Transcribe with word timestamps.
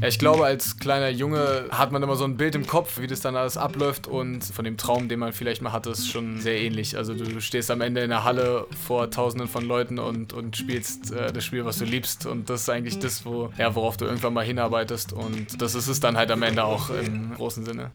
Ja, 0.00 0.06
ich 0.06 0.18
glaube, 0.20 0.44
als 0.44 0.78
kleiner 0.78 1.08
Junge 1.08 1.64
hat 1.70 1.90
man 1.90 2.02
immer 2.02 2.14
so 2.14 2.24
ein 2.24 2.36
Bild 2.36 2.54
im 2.54 2.66
Kopf, 2.66 3.00
wie 3.00 3.08
das 3.08 3.20
dann 3.20 3.34
alles 3.34 3.56
abläuft 3.56 4.06
und 4.06 4.44
von 4.44 4.64
dem 4.64 4.76
Traum, 4.76 5.08
den 5.08 5.18
man 5.18 5.32
vielleicht 5.32 5.60
mal 5.60 5.72
hatte, 5.72 5.90
ist 5.90 6.08
schon 6.08 6.40
sehr 6.40 6.60
ähnlich. 6.60 6.96
Also 6.96 7.14
du 7.14 7.40
stehst 7.40 7.70
am 7.70 7.80
Ende 7.80 8.02
in 8.02 8.10
der 8.10 8.22
Halle 8.22 8.66
vor 8.86 9.10
tausenden 9.10 9.48
von 9.48 9.64
Leuten 9.64 9.98
und, 9.98 10.32
und 10.32 10.56
spielst 10.56 11.12
äh, 11.12 11.32
das 11.32 11.44
Spiel, 11.44 11.64
was 11.64 11.78
du 11.78 11.84
liebst 11.84 12.26
und 12.26 12.48
das 12.48 12.62
ist 12.62 12.70
eigentlich 12.70 13.00
das, 13.00 13.26
wo, 13.26 13.50
ja, 13.58 13.74
worauf 13.74 13.96
du 13.96 14.04
irgendwann 14.04 14.34
mal 14.34 14.44
hinarbeitest 14.44 15.12
und 15.12 15.60
das 15.60 15.74
ist 15.74 15.88
es 15.88 15.98
dann 15.98 16.16
halt 16.16 16.30
am 16.30 16.42
Ende 16.42 16.62
auch 16.62 16.90
im 16.90 17.34
großen 17.34 17.64
Sinne. 17.64 17.90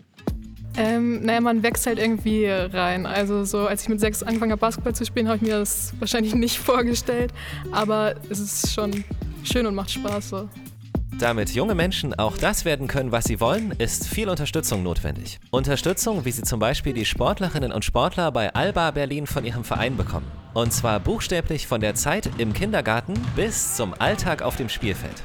Ähm, 0.75 1.23
naja, 1.23 1.39
man 1.39 1.61
wächst 1.63 1.85
halt 1.85 1.99
irgendwie 1.99 2.47
rein. 2.47 3.05
Also 3.05 3.45
so, 3.45 3.67
als 3.67 3.83
ich 3.83 3.89
mit 3.89 3.99
sechs 3.99 4.23
angefangen 4.23 4.51
habe, 4.51 4.59
Basketball 4.59 4.95
zu 4.95 5.05
spielen, 5.05 5.27
habe 5.27 5.37
ich 5.37 5.43
mir 5.43 5.59
das 5.59 5.93
wahrscheinlich 5.99 6.33
nicht 6.35 6.57
vorgestellt. 6.57 7.31
Aber 7.71 8.15
es 8.29 8.39
ist 8.39 8.73
schon 8.73 9.03
schön 9.43 9.65
und 9.67 9.75
macht 9.75 9.91
Spaß 9.91 10.29
so. 10.29 10.49
Damit 11.19 11.51
junge 11.51 11.75
Menschen 11.75 12.13
auch 12.15 12.37
das 12.37 12.65
werden 12.65 12.87
können, 12.87 13.11
was 13.11 13.25
sie 13.25 13.39
wollen, 13.39 13.71
ist 13.77 14.07
viel 14.07 14.29
Unterstützung 14.29 14.81
notwendig. 14.83 15.39
Unterstützung, 15.51 16.25
wie 16.25 16.31
sie 16.31 16.41
zum 16.41 16.59
Beispiel 16.59 16.93
die 16.93 17.05
Sportlerinnen 17.05 17.71
und 17.71 17.85
Sportler 17.85 18.31
bei 18.31 18.53
Alba 18.53 18.91
Berlin 18.91 19.27
von 19.27 19.45
ihrem 19.45 19.63
Verein 19.63 19.95
bekommen. 19.95 20.29
Und 20.53 20.73
zwar 20.73 20.99
buchstäblich 20.99 21.67
von 21.67 21.81
der 21.81 21.95
Zeit 21.95 22.29
im 22.39 22.53
Kindergarten 22.53 23.13
bis 23.35 23.75
zum 23.75 23.93
Alltag 23.93 24.41
auf 24.41 24.55
dem 24.55 24.69
Spielfeld. 24.69 25.23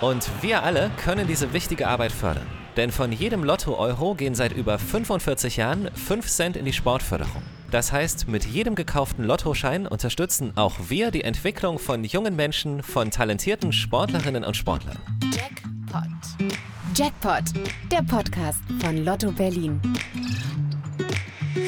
Und 0.00 0.28
wir 0.42 0.62
alle 0.62 0.90
können 1.02 1.26
diese 1.26 1.52
wichtige 1.54 1.88
Arbeit 1.88 2.12
fördern. 2.12 2.46
Denn 2.76 2.90
von 2.90 3.12
jedem 3.12 3.44
Lotto-Euro 3.44 4.14
gehen 4.14 4.34
seit 4.34 4.52
über 4.52 4.78
45 4.78 5.56
Jahren 5.56 5.90
5 5.94 6.26
Cent 6.26 6.56
in 6.56 6.64
die 6.64 6.72
Sportförderung. 6.72 7.42
Das 7.74 7.90
heißt, 7.90 8.28
mit 8.28 8.44
jedem 8.44 8.76
gekauften 8.76 9.24
Lottoschein 9.24 9.88
unterstützen 9.88 10.52
auch 10.54 10.76
wir 10.90 11.10
die 11.10 11.24
Entwicklung 11.24 11.80
von 11.80 12.04
jungen 12.04 12.36
Menschen, 12.36 12.84
von 12.84 13.10
talentierten 13.10 13.72
Sportlerinnen 13.72 14.44
und 14.44 14.56
Sportlern. 14.56 14.96
Jackpot. 15.24 16.52
Jackpot, 16.94 17.42
der 17.90 18.02
Podcast 18.04 18.60
von 18.80 19.04
Lotto 19.04 19.32
Berlin. 19.32 19.80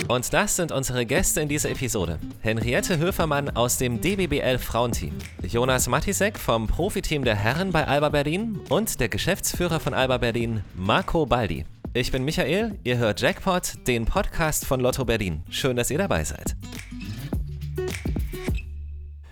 Und 0.06 0.32
das 0.32 0.54
sind 0.54 0.70
unsere 0.70 1.04
Gäste 1.06 1.40
in 1.40 1.48
dieser 1.48 1.70
Episode. 1.70 2.20
Henriette 2.40 2.98
Höfermann 2.98 3.50
aus 3.56 3.78
dem 3.78 4.00
DBBL 4.00 4.58
Frauenteam, 4.58 5.14
Jonas 5.42 5.88
Matisek 5.88 6.38
vom 6.38 6.68
Profiteam 6.68 7.24
der 7.24 7.34
Herren 7.34 7.72
bei 7.72 7.84
Alba 7.84 8.10
Berlin 8.10 8.60
und 8.68 9.00
der 9.00 9.08
Geschäftsführer 9.08 9.80
von 9.80 9.92
Alba 9.92 10.18
Berlin, 10.18 10.62
Marco 10.76 11.26
Baldi. 11.26 11.66
Ich 11.98 12.12
bin 12.12 12.26
Michael, 12.26 12.78
ihr 12.84 12.98
hört 12.98 13.22
Jackpot, 13.22 13.78
den 13.86 14.04
Podcast 14.04 14.66
von 14.66 14.80
Lotto 14.80 15.06
Berlin. 15.06 15.42
Schön, 15.48 15.76
dass 15.76 15.90
ihr 15.90 15.96
dabei 15.96 16.24
seid. 16.24 16.54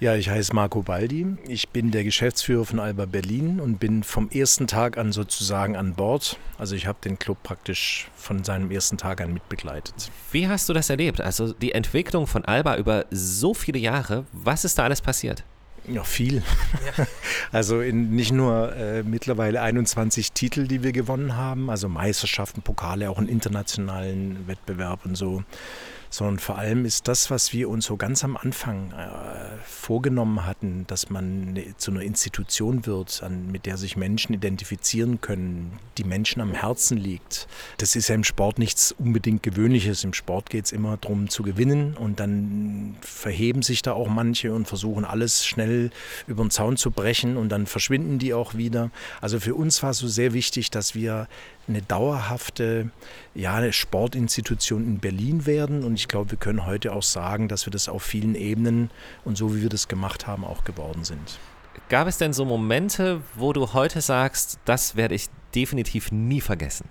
Ja, 0.00 0.14
ich 0.14 0.30
heiße 0.30 0.54
Marco 0.54 0.82
Baldi. 0.82 1.26
Ich 1.46 1.68
bin 1.68 1.90
der 1.90 2.04
Geschäftsführer 2.04 2.64
von 2.64 2.80
Alba 2.80 3.04
Berlin 3.04 3.60
und 3.60 3.80
bin 3.80 4.02
vom 4.02 4.30
ersten 4.30 4.66
Tag 4.66 4.96
an 4.96 5.12
sozusagen 5.12 5.76
an 5.76 5.92
Bord. 5.92 6.38
Also 6.56 6.74
ich 6.74 6.86
habe 6.86 6.96
den 7.04 7.18
Club 7.18 7.42
praktisch 7.42 8.08
von 8.16 8.44
seinem 8.44 8.70
ersten 8.70 8.96
Tag 8.96 9.20
an 9.20 9.34
mitbegleitet. 9.34 10.10
Wie 10.32 10.48
hast 10.48 10.66
du 10.66 10.72
das 10.72 10.88
erlebt? 10.88 11.20
Also 11.20 11.52
die 11.52 11.72
Entwicklung 11.72 12.26
von 12.26 12.46
Alba 12.46 12.78
über 12.78 13.04
so 13.10 13.52
viele 13.52 13.78
Jahre. 13.78 14.24
Was 14.32 14.64
ist 14.64 14.78
da 14.78 14.84
alles 14.84 15.02
passiert? 15.02 15.44
Ja, 15.88 16.04
viel. 16.04 16.42
Ja. 16.96 17.06
Also 17.52 17.80
in 17.80 18.10
nicht 18.10 18.32
nur 18.32 18.74
äh, 18.74 19.04
mittlerweile 19.04 19.60
21 19.60 20.32
Titel, 20.32 20.66
die 20.66 20.82
wir 20.82 20.90
gewonnen 20.90 21.36
haben, 21.36 21.70
also 21.70 21.88
Meisterschaften, 21.88 22.62
Pokale, 22.62 23.08
auch 23.10 23.18
in 23.18 23.28
internationalen 23.28 24.48
Wettbewerb 24.48 25.04
und 25.04 25.14
so, 25.14 25.44
sondern 26.14 26.38
vor 26.38 26.58
allem 26.58 26.84
ist 26.84 27.08
das, 27.08 27.28
was 27.32 27.52
wir 27.52 27.68
uns 27.68 27.86
so 27.86 27.96
ganz 27.96 28.22
am 28.22 28.36
Anfang 28.36 28.92
äh, 28.92 29.58
vorgenommen 29.64 30.46
hatten, 30.46 30.84
dass 30.86 31.10
man 31.10 31.54
ne, 31.54 31.74
zu 31.76 31.90
einer 31.90 32.02
Institution 32.02 32.86
wird, 32.86 33.20
an, 33.24 33.50
mit 33.50 33.66
der 33.66 33.76
sich 33.76 33.96
Menschen 33.96 34.32
identifizieren 34.32 35.20
können, 35.20 35.80
die 35.98 36.04
Menschen 36.04 36.40
am 36.40 36.52
Herzen 36.52 36.98
liegt. 36.98 37.48
Das 37.78 37.96
ist 37.96 38.06
ja 38.06 38.14
im 38.14 38.22
Sport 38.22 38.60
nichts 38.60 38.92
unbedingt 38.92 39.42
Gewöhnliches. 39.42 40.04
Im 40.04 40.12
Sport 40.12 40.50
geht 40.50 40.66
es 40.66 40.72
immer 40.72 40.96
darum 40.98 41.28
zu 41.28 41.42
gewinnen 41.42 41.96
und 41.96 42.20
dann 42.20 42.94
verheben 43.00 43.62
sich 43.62 43.82
da 43.82 43.92
auch 43.94 44.08
manche 44.08 44.52
und 44.52 44.68
versuchen 44.68 45.04
alles 45.04 45.44
schnell 45.44 45.90
über 46.28 46.44
den 46.44 46.50
Zaun 46.52 46.76
zu 46.76 46.92
brechen 46.92 47.36
und 47.36 47.48
dann 47.48 47.66
verschwinden 47.66 48.20
die 48.20 48.34
auch 48.34 48.54
wieder. 48.54 48.92
Also 49.20 49.40
für 49.40 49.56
uns 49.56 49.82
war 49.82 49.90
es 49.90 49.98
so 49.98 50.06
sehr 50.06 50.32
wichtig, 50.32 50.70
dass 50.70 50.94
wir 50.94 51.26
eine 51.68 51.82
dauerhafte 51.82 52.90
ja, 53.34 53.54
eine 53.54 53.72
Sportinstitution 53.72 54.84
in 54.84 54.98
Berlin 54.98 55.46
werden. 55.46 55.84
Und 55.84 55.94
ich 55.94 56.08
glaube, 56.08 56.32
wir 56.32 56.38
können 56.38 56.66
heute 56.66 56.92
auch 56.92 57.02
sagen, 57.02 57.48
dass 57.48 57.66
wir 57.66 57.70
das 57.70 57.88
auf 57.88 58.02
vielen 58.02 58.34
Ebenen 58.34 58.90
und 59.24 59.36
so 59.36 59.54
wie 59.54 59.62
wir 59.62 59.68
das 59.68 59.88
gemacht 59.88 60.26
haben, 60.26 60.44
auch 60.44 60.64
geworden 60.64 61.04
sind. 61.04 61.38
Gab 61.88 62.06
es 62.06 62.18
denn 62.18 62.32
so 62.32 62.44
Momente, 62.44 63.20
wo 63.34 63.52
du 63.52 63.72
heute 63.72 64.00
sagst, 64.00 64.58
das 64.64 64.96
werde 64.96 65.14
ich 65.14 65.26
definitiv 65.54 66.12
nie 66.12 66.40
vergessen? 66.40 66.88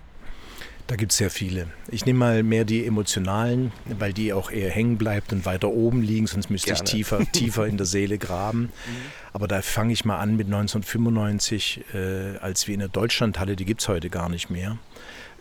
Da 0.86 0.96
gibt 0.96 1.12
es 1.12 1.18
sehr 1.18 1.30
viele. 1.30 1.68
Ich 1.88 2.04
nehme 2.04 2.18
mal 2.18 2.42
mehr 2.42 2.66
die 2.66 2.84
emotionalen, 2.84 3.72
weil 3.86 4.12
die 4.12 4.34
auch 4.34 4.50
eher 4.50 4.70
hängen 4.70 4.98
bleibt 4.98 5.32
und 5.32 5.46
weiter 5.46 5.68
oben 5.68 6.02
liegen, 6.02 6.26
sonst 6.26 6.50
müsste 6.50 6.74
Gerne. 6.74 6.84
ich 6.84 6.90
tiefer, 6.90 7.20
tiefer 7.32 7.66
in 7.66 7.78
der 7.78 7.86
Seele 7.86 8.18
graben. 8.18 8.70
Aber 9.32 9.48
da 9.48 9.62
fange 9.62 9.94
ich 9.94 10.04
mal 10.04 10.18
an 10.18 10.36
mit 10.36 10.46
1995, 10.46 11.84
äh, 11.94 12.36
als 12.38 12.68
wir 12.68 12.74
in 12.74 12.80
der 12.80 12.90
Deutschlandhalle, 12.90 13.56
die 13.56 13.64
gibt 13.64 13.80
es 13.80 13.88
heute 13.88 14.10
gar 14.10 14.28
nicht 14.28 14.50
mehr, 14.50 14.76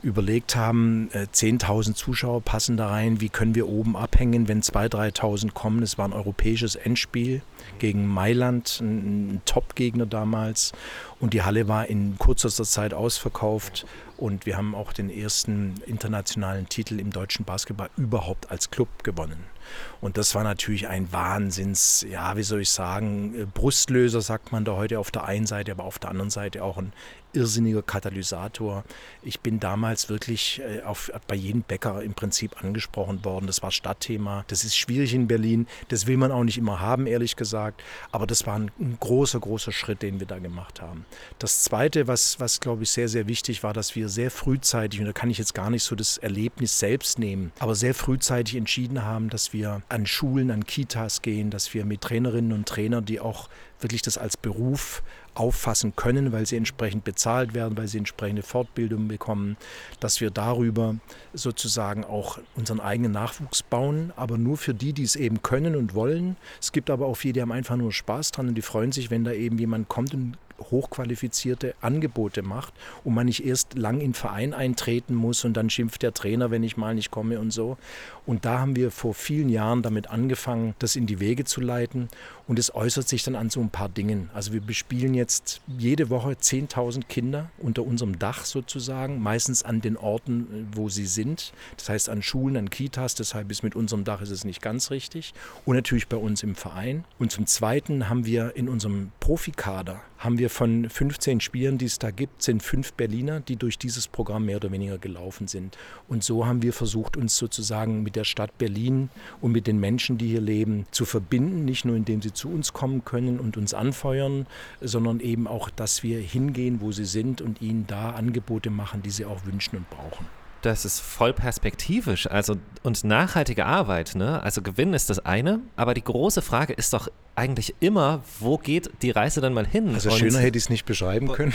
überlegt 0.04 0.56
haben, 0.56 1.10
10.000 1.14 1.92
äh, 1.92 1.94
Zuschauer 1.94 2.42
passen 2.42 2.78
da 2.78 2.90
rein, 2.90 3.22
wie 3.22 3.30
können 3.30 3.56
wir 3.56 3.68
oben 3.68 3.96
abhängen, 3.96 4.48
wenn 4.48 4.62
2.000, 4.62 5.16
3.000 5.16 5.52
kommen. 5.54 5.82
Es 5.82 5.98
war 5.98 6.08
ein 6.08 6.14
europäisches 6.14 6.76
Endspiel 6.76 7.42
gegen 7.80 8.06
Mailand, 8.06 8.80
ein, 8.82 9.42
Top-Gegner 9.46 10.06
damals. 10.06 10.74
Und 11.20 11.34
die 11.34 11.42
Halle 11.42 11.68
war 11.68 11.88
in 11.88 12.18
kürzester 12.20 12.66
Zeit 12.66 12.94
ausverkauft. 12.94 13.86
Und 14.18 14.46
wir 14.46 14.58
haben 14.58 14.76
auch 14.76 14.94
den 14.94 15.10
ersten 15.10 15.76
internationalen 15.86 16.68
Titel 16.70 17.00
im 17.00 17.12
deutschen 17.12 17.46
Basketball 17.46 17.90
überhaupt 17.98 18.52
als 18.52 18.70
Club 18.70 19.04
gewonnen. 19.04 19.53
Und 20.02 20.18
das 20.18 20.36
war 20.36 20.44
natürlich 20.44 20.88
ein 20.88 21.12
Wahnsinns, 21.12 22.06
ja, 22.10 22.36
wie 22.36 22.44
soll 22.44 22.62
ich 22.62 22.70
sagen, 22.70 23.34
äh, 23.36 23.46
Brustlöser, 23.46 24.22
sagt 24.22 24.52
man 24.52 24.66
da 24.66 24.74
heute 24.74 25.00
auf 25.00 25.12
der 25.12 25.26
einen 25.26 25.48
Seite, 25.48 25.72
aber 25.72 25.84
auf 25.84 26.00
der 26.00 26.10
anderen 26.10 26.30
Seite 26.30 26.64
auch 26.64 26.78
ein 26.78 26.94
irrsinniger 27.34 27.82
Katalysator. 27.82 28.84
Ich 29.24 29.40
bin 29.40 29.60
damals 29.60 30.10
wirklich 30.10 30.62
äh, 30.62 30.82
auf, 30.84 31.12
bei 31.28 31.36
jedem 31.36 31.64
Bäcker 31.64 32.02
im 32.02 32.14
Prinzip 32.14 32.64
angesprochen 32.64 33.26
worden. 33.26 33.48
Das 33.48 33.62
war 33.62 33.72
Stadtthema. 33.72 34.46
Das 34.48 34.64
ist 34.64 34.78
schwierig 34.78 35.14
in 35.14 35.28
Berlin. 35.28 35.68
Das 35.90 36.08
will 36.08 36.18
man 36.18 36.32
auch 36.32 36.44
nicht 36.44 36.58
immer 36.58 36.80
haben, 36.80 37.08
ehrlich 37.08 37.36
gesagt. 37.36 37.84
Aber 38.12 38.28
das 38.28 38.46
war 38.46 38.56
ein, 38.56 38.72
ein 38.80 38.98
großer, 39.00 39.40
großer 39.40 39.72
Schritt, 39.72 40.02
den 40.02 40.20
wir 40.20 40.28
da 40.28 40.40
gemacht 40.40 40.82
haben. 40.82 41.06
Das 41.40 41.64
Zweite, 41.64 42.08
was, 42.08 42.40
was 42.40 42.60
glaube 42.60 42.84
ich 42.84 42.92
sehr, 42.92 43.10
sehr 43.10 43.28
wichtig 43.28 43.64
war, 43.64 43.74
dass 43.74 43.96
wir 43.96 44.10
sehr 44.10 44.32
frühzeitig, 44.32 45.00
und 45.00 45.08
da 45.08 45.14
kann 45.14 45.30
ich 45.30 45.38
jetzt 45.38 45.54
gar 45.54 45.70
nicht 45.70 45.84
so 45.84 45.96
das 45.96 46.18
Erlebnis 46.18 46.80
selbst 46.80 47.20
nehmen, 47.20 47.52
aber 47.60 47.76
sehr 47.76 47.96
frühzeitig 47.96 48.56
entschieden 48.56 49.04
haben, 49.04 49.30
dass 49.30 49.53
wir 49.54 49.82
an 49.90 50.06
Schulen, 50.06 50.52
an 50.52 50.66
Kitas 50.66 51.22
gehen, 51.22 51.50
dass 51.50 51.74
wir 51.74 51.86
mit 51.86 52.02
Trainerinnen 52.02 52.52
und 52.52 52.68
Trainern, 52.68 53.06
die 53.06 53.20
auch 53.20 53.50
wirklich 53.84 54.02
das 54.02 54.18
als 54.18 54.38
Beruf 54.38 55.04
auffassen 55.36 55.96
können, 55.96 56.32
weil 56.32 56.46
sie 56.46 56.58
entsprechend 56.58 57.04
bezahlt 57.04 57.54
werden, 57.54 57.78
weil 57.78 57.88
sie 57.88 57.98
entsprechende 57.98 58.44
Fortbildung 58.44 59.08
bekommen, 59.08 59.58
dass 60.00 60.22
wir 60.22 60.30
darüber 60.30 60.96
sozusagen 61.34 62.04
auch 62.04 62.40
unseren 62.56 62.80
eigenen 62.80 63.12
Nachwuchs 63.12 63.64
bauen, 63.64 64.14
aber 64.16 64.38
nur 64.38 64.58
für 64.58 64.74
die, 64.74 64.94
die 64.94 65.04
es 65.04 65.16
eben 65.16 65.42
können 65.42 65.76
und 65.76 65.96
wollen. 65.96 66.38
Es 66.62 66.72
gibt 66.72 66.90
aber 66.90 67.08
auch 67.08 67.16
viele, 67.16 67.34
die 67.34 67.42
haben 67.42 67.52
einfach 67.52 67.76
nur 67.76 67.92
Spaß 67.92 68.32
dran 68.32 68.50
und 68.50 68.56
die 68.56 68.62
freuen 68.62 68.92
sich, 68.92 69.10
wenn 69.12 69.24
da 69.24 69.32
eben 69.32 69.58
jemand 69.58 69.88
kommt 69.90 70.14
und 70.14 70.38
hochqualifizierte 70.72 71.76
Angebote 71.82 72.42
macht 72.42 72.74
und 73.04 73.14
man 73.14 73.26
nicht 73.26 73.46
erst 73.46 73.78
lang 73.78 74.00
in 74.02 74.14
Verein 74.14 74.54
eintreten 74.54 75.16
muss 75.16 75.46
und 75.46 75.58
dann 75.58 75.70
schimpft 75.70 76.02
der 76.04 76.14
Trainer, 76.14 76.52
wenn 76.52 76.64
ich 76.64 76.78
mal 76.78 76.96
nicht 76.96 77.12
komme 77.12 77.40
und 77.40 77.52
so. 77.52 77.78
Und 78.26 78.46
da 78.46 78.60
haben 78.60 78.76
wir 78.76 78.92
vor 78.92 79.14
vielen 79.14 79.50
Jahren 79.50 79.82
damit 79.82 80.10
angefangen, 80.10 80.76
das 80.80 80.96
in 80.96 81.08
die 81.08 81.20
Wege 81.20 81.44
zu 81.44 81.62
leiten 81.62 82.08
und 82.48 82.60
es 82.60 82.74
äußert 82.76 83.08
sich 83.08 83.24
dann 83.24 83.36
an 83.36 83.50
so 83.50 83.62
ein 83.62 83.70
paar 83.70 83.90
Dingen. 83.90 84.30
Also 84.34 84.54
wir 84.54 84.62
bespielen 84.62 85.14
jetzt 85.14 85.62
jede 85.78 86.10
Woche 86.10 86.32
10.000 86.32 87.06
Kinder 87.08 87.50
unter 87.58 87.84
unserem 87.84 88.20
Dach 88.20 88.46
sozusagen, 88.46 89.22
meistens 89.22 89.64
an 89.64 89.82
den 89.82 89.98
Orten, 89.98 90.68
wo 90.74 90.90
sie 90.90 91.06
sind. 91.06 91.54
Das 91.78 91.90
heißt 91.90 92.10
an 92.10 92.22
Schulen, 92.22 92.58
an 92.58 92.70
Kitas, 92.70 93.16
deshalb 93.16 93.52
ist 93.52 93.64
mit 93.64 93.76
unserem 93.76 94.04
Dach 94.04 94.22
ist 94.22 94.32
es 94.32 94.44
nicht 94.44 94.62
ganz 94.62 94.92
richtig. 94.92 95.34
Und 95.66 95.76
natürlich 95.76 96.08
bei 96.08 96.18
uns 96.18 96.44
im 96.44 96.56
Verein. 96.56 97.06
Und 97.20 97.32
zum 97.32 97.46
Zweiten 97.46 98.10
haben 98.10 98.26
wir 98.26 98.56
in 98.56 98.68
unserem 98.68 99.12
Profikader 99.20 100.02
haben 100.24 100.38
wir 100.38 100.50
von 100.50 100.90
15 100.90 101.42
Spielern, 101.42 101.78
die 101.78 101.86
es 101.86 102.00
da 102.00 102.10
gibt, 102.10 102.44
sind 102.44 102.64
fünf 102.64 102.94
Berliner, 102.94 103.42
die 103.42 103.58
durch 103.58 103.78
dieses 103.78 104.08
Programm 104.08 104.46
mehr 104.46 104.56
oder 104.56 104.72
weniger 104.72 104.98
gelaufen 104.98 105.48
sind. 105.50 105.78
Und 106.08 106.24
so 106.24 106.46
haben 106.46 106.62
wir 106.62 106.72
versucht, 106.72 107.18
uns 107.18 107.36
sozusagen 107.36 108.04
mit 108.04 108.16
der 108.16 108.24
Stadt 108.24 108.58
Berlin 108.58 109.10
und 109.42 109.52
mit 109.52 109.68
den 109.68 109.82
Menschen, 109.82 110.18
die 110.18 110.30
hier 110.30 110.40
leben, 110.40 110.86
zu 110.92 111.04
verbinden. 111.04 111.66
Nicht 111.66 111.84
nur, 111.84 111.98
indem 111.98 112.22
sie 112.22 112.32
zu 112.32 112.50
uns 112.50 112.72
kommen 112.72 113.04
können 113.04 113.38
und 113.38 113.58
uns 113.58 113.74
anfeuern, 113.74 114.48
sondern 114.80 115.20
eben 115.20 115.46
auch, 115.46 115.70
dass 115.70 116.04
wir 116.04 116.20
hingehen, 116.20 116.80
wo 116.80 116.94
sie 116.94 117.06
sind 117.06 117.42
und 117.42 117.62
ihnen 117.62 117.86
da 117.88 118.12
Angebote 118.12 118.70
machen, 118.70 119.02
die 119.02 119.12
sie 119.12 119.26
auch 119.26 119.46
wünschen 119.46 119.76
und 119.76 119.90
brauchen. 119.90 120.26
Das 120.66 120.86
ist 120.86 121.00
voll 121.00 121.34
perspektivisch. 121.34 122.28
Also 122.28 122.56
und 122.84 123.04
nachhaltige 123.04 123.66
Arbeit, 123.66 124.16
ne? 124.16 124.42
Also 124.42 124.62
Gewinn 124.62 124.94
ist 124.94 125.10
das 125.10 125.20
eine, 125.20 125.60
aber 125.76 125.94
die 125.94 126.04
große 126.04 126.42
Frage 126.42 126.74
ist 126.74 126.94
doch 126.94 127.10
eigentlich 127.36 127.76
immer, 127.80 128.22
wo 128.40 128.58
geht 128.58 128.90
die 129.02 129.12
Reise 129.12 129.42
dann 129.42 129.54
mal 129.54 129.66
hin? 129.66 129.94
Also 129.94 130.10
und 130.10 130.18
schöner 130.18 130.40
hätte 130.40 130.58
ich 130.58 130.66
es 130.66 130.70
nicht 130.70 130.86
beschreiben 130.86 131.32
können. 131.32 131.54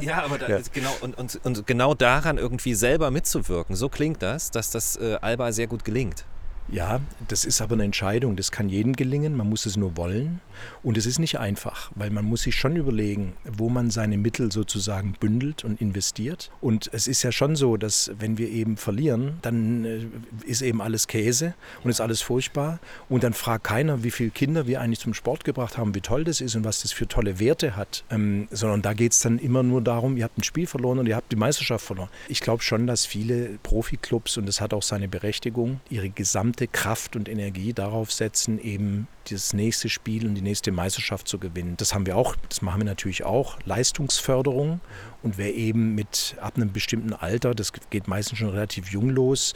ja, 0.00 0.24
aber 0.24 0.48
ja. 0.48 0.60
genau 0.72 0.94
und, 1.00 1.18
und, 1.18 1.40
und 1.44 1.66
genau 1.66 1.94
daran 1.94 2.38
irgendwie 2.38 2.74
selber 2.74 3.10
mitzuwirken. 3.10 3.76
So 3.76 3.88
klingt 3.88 4.22
das, 4.22 4.50
dass 4.50 4.70
das 4.70 4.96
äh, 4.96 5.18
Alba 5.20 5.52
sehr 5.52 5.66
gut 5.66 5.84
gelingt. 5.84 6.24
Ja, 6.68 7.00
das 7.28 7.44
ist 7.44 7.60
aber 7.60 7.74
eine 7.74 7.84
Entscheidung. 7.84 8.34
Das 8.36 8.50
kann 8.50 8.68
jedem 8.68 8.94
gelingen. 8.94 9.36
Man 9.36 9.48
muss 9.48 9.66
es 9.66 9.76
nur 9.76 9.96
wollen. 9.96 10.40
Und 10.82 10.96
es 10.96 11.06
ist 11.06 11.18
nicht 11.18 11.38
einfach, 11.38 11.90
weil 11.94 12.10
man 12.10 12.24
muss 12.24 12.42
sich 12.42 12.56
schon 12.56 12.76
überlegen, 12.76 13.34
wo 13.44 13.68
man 13.68 13.90
seine 13.90 14.18
Mittel 14.18 14.50
sozusagen 14.50 15.14
bündelt 15.20 15.64
und 15.64 15.80
investiert. 15.80 16.50
Und 16.60 16.90
es 16.92 17.06
ist 17.06 17.22
ja 17.22 17.30
schon 17.30 17.56
so, 17.56 17.76
dass 17.76 18.10
wenn 18.18 18.38
wir 18.38 18.48
eben 18.48 18.76
verlieren, 18.76 19.38
dann 19.42 19.84
äh, 19.84 20.06
ist 20.46 20.62
eben 20.62 20.80
alles 20.80 21.06
Käse 21.06 21.54
und 21.84 21.90
ist 21.90 22.00
alles 22.00 22.20
furchtbar. 22.22 22.80
Und 23.08 23.22
dann 23.22 23.32
fragt 23.32 23.64
keiner, 23.64 24.02
wie 24.02 24.10
viele 24.10 24.30
Kinder 24.30 24.66
wir 24.66 24.80
eigentlich 24.80 25.00
zum 25.00 25.14
Sport 25.14 25.44
gebracht 25.44 25.78
haben, 25.78 25.94
wie 25.94 26.00
toll 26.00 26.24
das 26.24 26.40
ist 26.40 26.56
und 26.56 26.64
was 26.64 26.82
das 26.82 26.92
für 26.92 27.06
tolle 27.06 27.38
Werte 27.38 27.76
hat. 27.76 28.04
Ähm, 28.10 28.48
sondern 28.50 28.82
da 28.82 28.92
geht 28.92 29.12
es 29.12 29.20
dann 29.20 29.38
immer 29.38 29.62
nur 29.62 29.82
darum, 29.82 30.16
ihr 30.16 30.24
habt 30.24 30.38
ein 30.38 30.42
Spiel 30.42 30.66
verloren 30.66 30.98
und 30.98 31.06
ihr 31.06 31.16
habt 31.16 31.30
die 31.30 31.36
Meisterschaft 31.36 31.84
verloren. 31.84 32.08
Ich 32.28 32.40
glaube 32.40 32.62
schon, 32.62 32.86
dass 32.86 33.06
viele 33.06 33.58
Profiklubs, 33.62 34.36
und 34.36 34.46
das 34.46 34.60
hat 34.60 34.74
auch 34.74 34.82
seine 34.82 35.08
Berechtigung, 35.08 35.80
ihre 35.90 36.08
gesamte 36.08 36.55
Kraft 36.66 37.16
und 37.16 37.28
Energie 37.28 37.74
darauf 37.74 38.10
setzen, 38.10 38.58
eben 38.58 39.06
das 39.30 39.52
nächste 39.52 39.90
Spiel 39.90 40.26
und 40.26 40.34
die 40.34 40.40
nächste 40.42 40.72
Meisterschaft 40.72 41.28
zu 41.28 41.38
gewinnen. 41.38 41.74
Das 41.76 41.92
haben 41.92 42.06
wir 42.06 42.16
auch, 42.16 42.34
das 42.48 42.62
machen 42.62 42.80
wir 42.80 42.86
natürlich 42.86 43.24
auch, 43.24 43.58
Leistungsförderung. 43.66 44.80
Und 45.22 45.36
wer 45.36 45.54
eben 45.54 45.94
mit 45.94 46.36
ab 46.40 46.56
einem 46.56 46.72
bestimmten 46.72 47.12
Alter, 47.12 47.54
das 47.54 47.72
geht 47.90 48.08
meistens 48.08 48.38
schon 48.38 48.48
relativ 48.48 48.90
jung 48.90 49.10
los, 49.10 49.52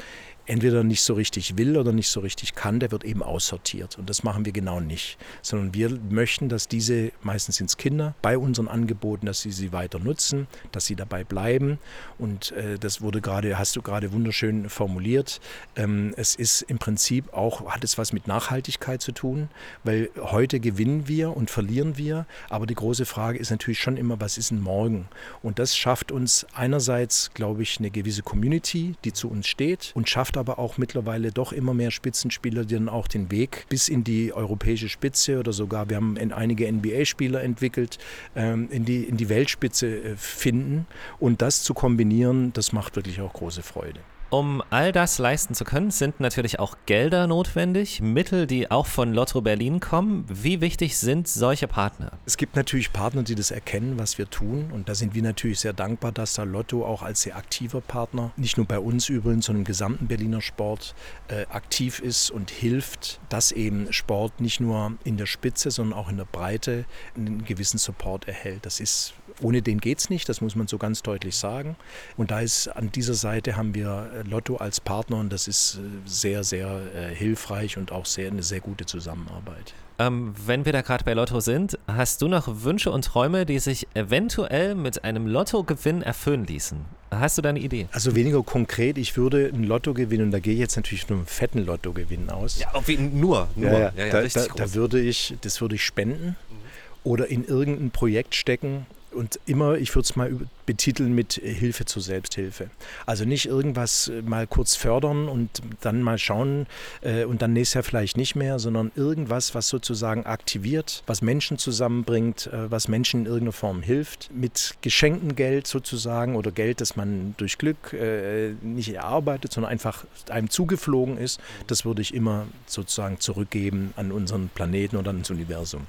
entweder 0.51 0.83
nicht 0.83 1.03
so 1.03 1.15
richtig 1.15 1.57
will 1.57 1.77
oder 1.77 1.93
nicht 1.93 2.09
so 2.09 2.19
richtig 2.19 2.57
kann, 2.57 2.81
der 2.81 2.91
wird 2.91 3.05
eben 3.05 3.23
aussortiert. 3.23 3.97
Und 3.99 4.11
das 4.11 4.25
machen 4.25 4.45
wir 4.45 4.53
genau 4.53 4.81
nicht. 4.81 5.17
Sondern 5.43 5.75
wir 5.75 5.97
möchten, 6.11 6.49
dass 6.49 6.67
diese, 6.67 7.13
meistens 7.23 7.57
sind 7.57 7.71
es 7.71 7.77
Kinder, 7.77 8.17
bei 8.21 8.37
unseren 8.37 8.67
Angeboten, 8.67 9.27
dass 9.27 9.41
sie 9.41 9.53
sie 9.53 9.73
weiter 9.73 10.01
nutzen, 10.01 10.49
dass 10.73 10.87
sie 10.87 10.97
dabei 10.97 11.23
bleiben. 11.23 11.79
Und 12.19 12.51
äh, 12.53 12.79
das 12.81 13.01
wurde 13.01 13.21
gerade, 13.21 13.61
hast 13.61 13.77
du 13.77 13.83
gerade 13.83 14.13
wunderschön 14.13 14.69
formuliert. 14.69 15.41
Ähm, 15.77 16.15
es 16.17 16.35
ist 16.35 16.63
im 16.63 16.79
Prinzip 16.79 17.33
auch, 17.33 17.71
hat 17.71 17.85
es 17.85 17.97
was 17.97 18.13
mit 18.13 18.27
Nachhaltigkeit 18.27 19.01
zu 19.01 19.13
tun, 19.13 19.51
weil 19.85 20.11
heute 20.19 20.59
gewinnen 20.59 21.07
wir 21.07 21.37
und 21.37 21.49
verlieren 21.49 21.97
wir. 21.97 22.27
Aber 22.49 22.67
die 22.67 22.75
große 22.75 23.07
Frage 23.07 23.39
ist 23.39 23.51
natürlich 23.51 23.79
schon 23.79 23.97
immer, 23.97 24.21
was 24.21 24.37
ist 24.37 24.51
denn 24.51 24.61
morgen? 24.61 25.07
Und 25.45 25.61
das 25.61 25.77
schafft 25.77 26.11
uns 26.11 26.45
einerseits, 26.55 27.31
glaube 27.35 27.63
ich, 27.63 27.79
eine 27.79 27.93
gewisse 27.93 28.23
Community, 28.23 28.97
die 29.05 29.13
zu 29.13 29.31
uns 29.31 29.47
steht 29.47 29.93
und 29.95 30.09
schafft 30.09 30.40
aber 30.41 30.59
auch 30.59 30.79
mittlerweile 30.79 31.31
doch 31.31 31.53
immer 31.53 31.75
mehr 31.75 31.91
Spitzenspieler, 31.91 32.65
die 32.65 32.75
dann 32.75 32.89
auch 32.89 33.07
den 33.07 33.31
Weg 33.31 33.67
bis 33.69 33.89
in 33.89 34.03
die 34.03 34.33
europäische 34.33 34.89
Spitze 34.89 35.39
oder 35.39 35.53
sogar, 35.53 35.89
wir 35.89 35.97
haben 35.97 36.17
einige 36.33 36.71
NBA-Spieler 36.71 37.43
entwickelt, 37.43 37.99
ähm, 38.35 38.69
in, 38.71 38.85
die, 38.85 39.05
in 39.05 39.17
die 39.17 39.29
Weltspitze 39.29 39.87
äh, 39.87 40.17
finden. 40.17 40.87
Und 41.19 41.43
das 41.43 41.63
zu 41.63 41.75
kombinieren, 41.75 42.53
das 42.53 42.73
macht 42.73 42.97
wirklich 42.97 43.21
auch 43.21 43.33
große 43.33 43.63
Freude. 43.63 44.01
Um 44.31 44.63
all 44.71 44.93
das 44.93 45.19
leisten 45.19 45.55
zu 45.55 45.65
können, 45.65 45.91
sind 45.91 46.21
natürlich 46.21 46.61
auch 46.61 46.77
Gelder 46.87 47.27
notwendig, 47.27 48.01
Mittel, 48.01 48.47
die 48.47 48.71
auch 48.71 48.87
von 48.87 49.13
Lotto 49.13 49.41
Berlin 49.41 49.81
kommen. 49.81 50.25
Wie 50.29 50.61
wichtig 50.61 50.99
sind 50.99 51.27
solche 51.27 51.67
Partner? 51.67 52.13
Es 52.27 52.37
gibt 52.37 52.55
natürlich 52.55 52.93
Partner, 52.93 53.25
die 53.25 53.35
das 53.35 53.51
erkennen, 53.51 53.99
was 53.99 54.19
wir 54.19 54.31
tun. 54.31 54.71
Und 54.73 54.89
da 54.89 54.95
sind 54.95 55.17
wir 55.17 55.23
natürlich 55.23 55.59
sehr 55.59 55.73
dankbar, 55.73 56.13
dass 56.13 56.35
da 56.35 56.45
Lotto 56.45 56.87
auch 56.87 57.03
als 57.03 57.23
sehr 57.23 57.35
aktiver 57.35 57.81
Partner, 57.81 58.31
nicht 58.37 58.57
nur 58.57 58.67
bei 58.67 58.79
uns 58.79 59.09
übrigens, 59.09 59.47
sondern 59.47 59.63
im 59.63 59.67
gesamten 59.67 60.07
Berliner 60.07 60.41
Sport 60.41 60.95
äh, 61.27 61.47
aktiv 61.47 61.99
ist 61.99 62.31
und 62.31 62.53
hilft, 62.53 63.19
dass 63.31 63.51
eben 63.51 63.93
Sport 63.93 64.41
nicht 64.41 64.61
nur 64.61 64.93
in 65.03 65.17
der 65.17 65.27
Spitze, 65.27 65.73
sondern 65.73 65.99
auch 65.99 66.09
in 66.09 66.19
der 66.19 66.25
Breite 66.25 66.85
einen 67.17 67.45
gewissen 67.45 67.79
Support 67.79 68.29
erhält. 68.29 68.65
Das 68.65 68.79
ist, 68.79 69.13
ohne 69.43 69.63
den 69.63 69.81
geht 69.81 69.99
es 69.99 70.11
nicht, 70.11 70.29
das 70.29 70.41
muss 70.41 70.57
man 70.57 70.67
so 70.67 70.79
ganz 70.79 71.03
deutlich 71.03 71.37
sagen. 71.37 71.77
Und 72.17 72.31
da 72.31 72.41
ist 72.41 72.69
an 72.69 72.91
dieser 72.93 73.15
Seite 73.15 73.57
haben 73.57 73.75
wir 73.75 74.11
äh, 74.15 74.29
Lotto 74.29 74.57
als 74.57 74.81
Partner 74.81 75.19
und 75.19 75.33
das 75.33 75.49
ist 75.49 75.77
äh, 75.77 76.09
sehr, 76.09 76.45
sehr 76.45 76.81
äh, 76.95 77.15
hilfreich 77.15 77.77
und 77.77 77.93
auch 77.93 78.07
sehr, 78.07 78.31
eine 78.31 78.43
sehr 78.43 78.61
gute 78.61 78.87
Zusammenarbeit. 78.87 79.75
Ähm, 79.99 80.35
wenn 80.47 80.65
wir 80.65 80.73
da 80.73 80.81
gerade 80.81 81.05
bei 81.05 81.13
Lotto 81.13 81.41
sind, 81.41 81.79
hast 81.87 82.23
du 82.23 82.29
noch 82.29 82.63
Wünsche 82.65 82.91
und 82.91 83.05
Träume, 83.05 83.45
die 83.45 83.59
sich 83.59 83.87
eventuell 83.93 84.75
mit 84.75 85.05
einem 85.05 85.27
Lottogewinn 85.27 86.01
erfüllen 86.01 86.47
ließen? 86.47 86.87
Hast 87.11 87.37
du 87.37 87.43
da 87.43 87.51
eine 87.51 87.59
Idee? 87.59 87.87
Also 87.93 88.15
weniger 88.15 88.43
konkret, 88.43 88.97
ich 88.97 89.19
würde 89.19 89.51
ein 89.53 89.65
Lotto 89.65 89.93
gewinnen 89.93 90.27
und 90.27 90.31
da 90.31 90.39
gehe 90.39 90.55
ich 90.55 90.61
jetzt 90.61 90.77
natürlich 90.77 91.07
nur 91.11 91.19
einen 91.19 91.27
fetten 91.27 91.67
Lottogewinn 91.67 92.31
aus. 92.31 92.61
Ja, 92.61 92.73
wie, 92.87 92.97
nur, 92.97 93.49
nur. 93.57 93.71
Ja, 93.71 93.79
ja. 93.79 93.93
Ja, 93.95 94.11
da, 94.11 94.23
da, 94.23 94.47
da, 94.57 94.75
würde 94.75 95.01
ich, 95.01 95.35
das 95.43 95.61
würde 95.61 95.75
ich 95.75 95.85
spenden 95.85 96.29
mhm. 96.29 96.57
oder 97.05 97.27
in 97.29 97.45
irgendein 97.45 97.91
Projekt 97.91 98.35
stecken, 98.35 98.87
und 99.13 99.41
immer, 99.47 99.77
ich 99.77 99.95
würde 99.95 100.05
es 100.05 100.17
mal 100.17 100.37
betiteln 100.67 101.15
mit 101.15 101.35
Hilfe 101.35 101.85
zur 101.85 102.03
Selbsthilfe. 102.03 102.71
Also 103.07 103.25
nicht 103.25 103.47
irgendwas 103.47 104.09
äh, 104.09 104.23
mal 104.23 104.47
kurz 104.47 104.77
fördern 104.77 105.29
und 105.29 105.51
dann 105.81 106.03
mal 106.03 106.19
schauen 106.19 106.67
äh, 107.03 107.25
und 107.25 107.43
dann 107.43 107.53
nächstes 107.53 107.75
Jahr 107.75 107.83
vielleicht 107.83 108.17
nicht 108.17 108.37
mehr, 108.37 108.59
sondern 108.59 108.93
irgendwas, 108.95 109.55
was 109.55 109.69
sozusagen 109.69 110.27
aktiviert, 110.27 111.03
was 111.07 111.23
Menschen 111.23 111.59
zusammenbringt, 111.59 112.47
äh, 112.47 112.71
was 112.71 112.89
Menschen 112.89 113.21
in 113.21 113.27
irgendeiner 113.27 113.53
Form 113.53 113.83
hilft, 113.83 114.31
mit 114.33 114.77
geschenktem 114.81 115.35
Geld 115.35 115.67
sozusagen 115.67 116.37
oder 116.37 116.53
Geld, 116.53 116.81
das 116.81 116.97
man 116.97 117.35
durch 117.37 117.59
Glück 117.59 117.93
äh, 117.93 118.53
nicht 118.63 118.95
erarbeitet, 118.95 119.53
sondern 119.53 119.73
einfach 119.73 120.05
einem 120.29 120.51
zugeflogen 120.51 121.19
ist, 121.19 121.41
das 121.67 121.85
würde 121.85 122.03
ich 122.03 122.15
immer 122.15 122.47
sozusagen 122.67 123.19
zurückgeben 123.19 123.93
an 123.97 124.13
unseren 124.13 124.51
Planeten 124.55 124.97
oder 124.97 125.11
ans 125.11 125.31
Universum. 125.31 125.87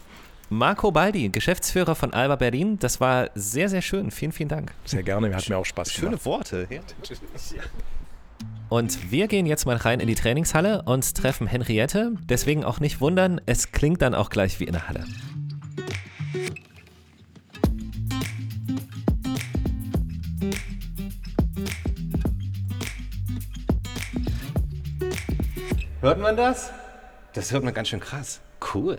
Marco 0.53 0.91
Baldi, 0.91 1.29
Geschäftsführer 1.29 1.95
von 1.95 2.11
Alba 2.11 2.35
Berlin. 2.35 2.77
Das 2.77 2.99
war 2.99 3.29
sehr, 3.35 3.69
sehr 3.69 3.81
schön. 3.81 4.11
Vielen, 4.11 4.33
vielen 4.33 4.49
Dank. 4.49 4.73
Sehr 4.83 5.01
gerne, 5.01 5.33
hat 5.33 5.47
mir 5.47 5.57
auch 5.57 5.63
Spaß 5.63 5.93
Schöne 5.93 6.17
gemacht. 6.17 6.49
Schöne 6.49 6.69
Worte. 6.69 6.81
Und 8.67 9.11
wir 9.11 9.29
gehen 9.29 9.45
jetzt 9.45 9.65
mal 9.65 9.77
rein 9.77 10.01
in 10.01 10.07
die 10.07 10.15
Trainingshalle 10.15 10.81
und 10.81 11.15
treffen 11.15 11.47
Henriette. 11.47 12.15
Deswegen 12.27 12.65
auch 12.65 12.81
nicht 12.81 12.99
wundern, 12.99 13.39
es 13.45 13.71
klingt 13.71 14.01
dann 14.01 14.13
auch 14.13 14.29
gleich 14.29 14.59
wie 14.59 14.65
in 14.65 14.73
der 14.73 14.89
Halle. 14.89 15.05
Hört 26.01 26.19
man 26.19 26.35
das? 26.35 26.71
Das 27.31 27.53
hört 27.53 27.63
man 27.63 27.73
ganz 27.73 27.87
schön 27.87 28.01
krass. 28.01 28.41
Cool. 28.73 28.97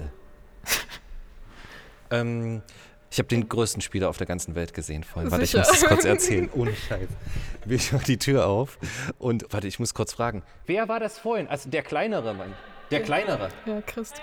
Ähm, 2.12 2.62
ich 3.10 3.18
habe 3.18 3.28
den 3.28 3.46
größten 3.46 3.82
Spieler 3.82 4.08
auf 4.08 4.16
der 4.16 4.26
ganzen 4.26 4.54
Welt 4.54 4.72
gesehen 4.72 5.04
vorhin. 5.04 5.30
Warte, 5.30 5.44
ich 5.44 5.54
muss 5.54 5.68
das 5.68 5.84
kurz 5.84 6.04
erzählen. 6.04 6.48
Ohne 6.54 6.74
Scheiß. 6.74 7.08
Ich 7.68 7.92
mache 7.92 8.04
die 8.04 8.18
Tür 8.18 8.46
auf 8.46 8.78
und 9.18 9.44
warte, 9.50 9.66
ich 9.66 9.78
muss 9.78 9.92
kurz 9.92 10.14
fragen. 10.14 10.42
Wer 10.66 10.88
war 10.88 10.98
das 10.98 11.18
vorhin? 11.18 11.46
Also 11.48 11.68
der 11.68 11.82
kleinere 11.82 12.32
Mann. 12.32 12.54
Der 12.90 13.02
kleinere. 13.02 13.50
Ja, 13.66 13.82
Christ. 13.82 14.20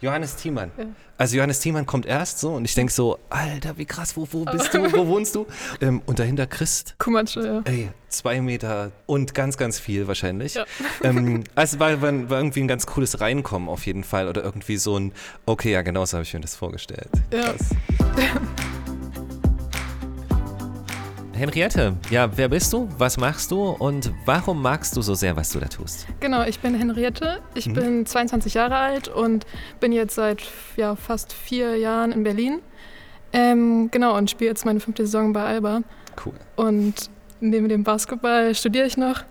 Johannes 0.00 0.36
Thiemann. 0.36 0.70
Ja. 0.76 0.84
Also 1.18 1.36
Johannes 1.36 1.60
Thiemann 1.60 1.86
kommt 1.86 2.04
erst 2.04 2.40
so 2.40 2.54
und 2.54 2.64
ich 2.64 2.74
denke 2.74 2.92
so, 2.92 3.18
Alter, 3.30 3.78
wie 3.78 3.86
krass, 3.86 4.16
wo, 4.16 4.28
wo 4.30 4.44
bist 4.44 4.74
du, 4.74 4.92
wo 4.92 5.06
wohnst 5.06 5.34
du? 5.34 5.46
Ähm, 5.80 6.02
und 6.04 6.18
dahinter 6.18 6.46
Christ. 6.46 6.94
Kumatsche, 6.98 7.46
ja. 7.46 7.62
Ey, 7.64 7.88
zwei 8.08 8.40
Meter 8.42 8.92
und 9.06 9.34
ganz, 9.34 9.56
ganz 9.56 9.78
viel 9.78 10.06
wahrscheinlich. 10.08 10.54
Ja. 10.54 10.64
Ähm, 11.02 11.44
also 11.54 11.78
war, 11.78 12.00
war, 12.00 12.30
war, 12.30 12.38
irgendwie 12.38 12.60
ein 12.60 12.68
ganz 12.68 12.86
cooles 12.86 13.20
Reinkommen 13.20 13.68
auf 13.68 13.86
jeden 13.86 14.02
Fall 14.02 14.28
oder 14.28 14.42
irgendwie 14.42 14.76
so 14.76 14.98
ein, 14.98 15.12
okay, 15.44 15.72
ja 15.72 15.82
genau 15.82 16.04
so 16.04 16.14
habe 16.16 16.22
ich 16.24 16.32
mir 16.32 16.40
das 16.40 16.56
vorgestellt. 16.56 17.10
Ja. 17.32 17.52
Krass. 17.52 17.70
Henriette, 21.36 21.94
ja, 22.10 22.36
wer 22.36 22.48
bist 22.48 22.72
du? 22.72 22.88
Was 22.96 23.18
machst 23.18 23.50
du? 23.50 23.62
Und 23.62 24.10
warum 24.24 24.62
magst 24.62 24.96
du 24.96 25.02
so 25.02 25.14
sehr, 25.14 25.36
was 25.36 25.50
du 25.50 25.60
da 25.60 25.66
tust? 25.66 26.06
Genau, 26.20 26.42
ich 26.44 26.60
bin 26.60 26.74
Henriette. 26.74 27.40
Ich 27.54 27.68
mhm. 27.68 27.74
bin 27.74 28.06
22 28.06 28.54
Jahre 28.54 28.76
alt 28.76 29.08
und 29.08 29.44
bin 29.78 29.92
jetzt 29.92 30.14
seit 30.14 30.42
ja, 30.76 30.96
fast 30.96 31.34
vier 31.34 31.76
Jahren 31.76 32.12
in 32.12 32.22
Berlin. 32.22 32.60
Ähm, 33.32 33.90
genau, 33.90 34.16
und 34.16 34.30
spiele 34.30 34.50
jetzt 34.50 34.64
meine 34.64 34.80
fünfte 34.80 35.04
Saison 35.04 35.34
bei 35.34 35.44
Alba. 35.44 35.82
Cool. 36.24 36.32
Und 36.56 37.10
neben 37.40 37.68
dem 37.68 37.84
Basketball 37.84 38.54
studiere 38.54 38.86
ich 38.86 38.96
noch. 38.96 39.22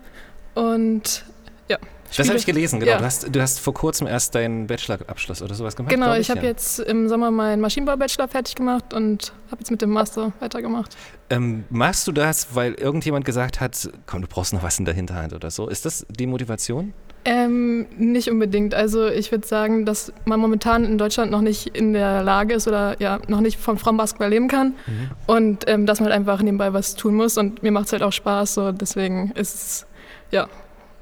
Und 0.53 1.25
ja, 1.69 1.77
das 2.15 2.27
habe 2.27 2.38
ich 2.38 2.45
gelesen, 2.45 2.79
genau. 2.79 2.93
Ja. 2.93 2.98
Du, 3.00 3.05
hast, 3.05 3.36
du 3.36 3.41
hast 3.41 3.60
vor 3.60 3.74
kurzem 3.74 4.07
erst 4.07 4.36
deinen 4.36 4.67
Bachelorabschluss 4.67 5.41
oder 5.41 5.53
sowas 5.55 5.75
gemacht. 5.75 5.93
Genau, 5.93 6.13
ich, 6.13 6.22
ich 6.22 6.29
habe 6.29 6.41
ja. 6.41 6.48
jetzt 6.48 6.79
im 6.79 7.10
Sommer 7.10 7.31
meinen 7.31 7.62
Maschinenbau-Bachelor 7.62 8.27
fertig 8.27 8.55
gemacht 8.55 8.93
und 8.93 9.34
habe 9.51 9.60
jetzt 9.60 9.72
mit 9.72 9.81
dem 9.81 9.89
Master 9.89 10.31
weitergemacht. 10.39 10.95
Ähm, 11.29 11.65
machst 11.69 12.07
du 12.07 12.12
das, 12.12 12.50
weil 12.53 12.74
irgendjemand 12.75 13.25
gesagt 13.25 13.60
hat, 13.60 13.89
komm, 14.05 14.22
du 14.22 14.27
brauchst 14.27 14.53
noch 14.53 14.63
was 14.63 14.79
in 14.79 14.86
der 14.86 14.93
Hinterhand 14.93 15.34
oder 15.34 15.51
so? 15.51 15.67
Ist 15.67 15.86
das 15.86 16.05
die 16.10 16.27
Motivation? 16.27 16.93
Ähm, 17.27 17.88
nicht 17.98 18.29
unbedingt. 18.29 18.75
Also 18.75 19.07
ich 19.07 19.31
würde 19.31 19.48
sagen, 19.48 19.84
dass 19.84 20.13
man 20.25 20.39
momentan 20.39 20.86
in 20.86 21.00
Deutschland 21.00 21.31
noch 21.31 21.41
nicht 21.41 21.75
in 21.75 21.93
der 21.93 22.22
Lage 22.22 22.53
ist 22.53 22.67
oder 22.67 23.01
ja 23.01 23.19
noch 23.27 23.41
nicht 23.41 23.60
vom 23.60 23.79
Frauenbasketball 23.79 24.29
leben 24.29 24.48
kann 24.48 24.75
mhm. 24.86 25.10
und 25.25 25.63
ähm, 25.67 25.88
dass 25.88 26.00
man 26.00 26.10
halt 26.10 26.19
einfach 26.19 26.43
nebenbei 26.43 26.72
was 26.72 26.93
tun 26.93 27.15
muss 27.15 27.39
und 27.39 27.63
mir 27.63 27.72
macht 27.72 27.88
es 27.88 27.93
halt 27.93 28.03
auch 28.03 28.12
Spaß. 28.12 28.53
So 28.53 28.72
deswegen 28.72 29.31
ist 29.31 29.55
es 29.55 29.88
ja 30.29 30.48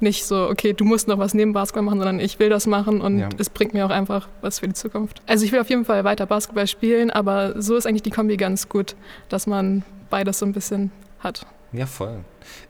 nicht 0.03 0.25
so, 0.25 0.47
okay, 0.49 0.73
du 0.73 0.85
musst 0.85 1.07
noch 1.07 1.17
was 1.17 1.33
neben 1.33 1.53
Basketball 1.53 1.83
machen, 1.83 1.99
sondern 1.99 2.19
ich 2.19 2.39
will 2.39 2.49
das 2.49 2.67
machen 2.67 3.01
und 3.01 3.19
ja. 3.19 3.29
es 3.37 3.49
bringt 3.49 3.73
mir 3.73 3.85
auch 3.85 3.89
einfach 3.89 4.29
was 4.41 4.59
für 4.59 4.67
die 4.67 4.73
Zukunft. 4.73 5.21
Also 5.25 5.45
ich 5.45 5.51
will 5.51 5.59
auf 5.59 5.69
jeden 5.69 5.85
Fall 5.85 6.03
weiter 6.03 6.25
Basketball 6.25 6.67
spielen, 6.67 7.09
aber 7.09 7.61
so 7.61 7.75
ist 7.75 7.87
eigentlich 7.87 8.03
die 8.03 8.11
Kombi 8.11 8.37
ganz 8.37 8.69
gut, 8.69 8.95
dass 9.29 9.47
man 9.47 9.83
beides 10.09 10.39
so 10.39 10.45
ein 10.45 10.53
bisschen 10.53 10.91
hat. 11.19 11.45
Ja, 11.73 11.87
voll. 11.87 12.23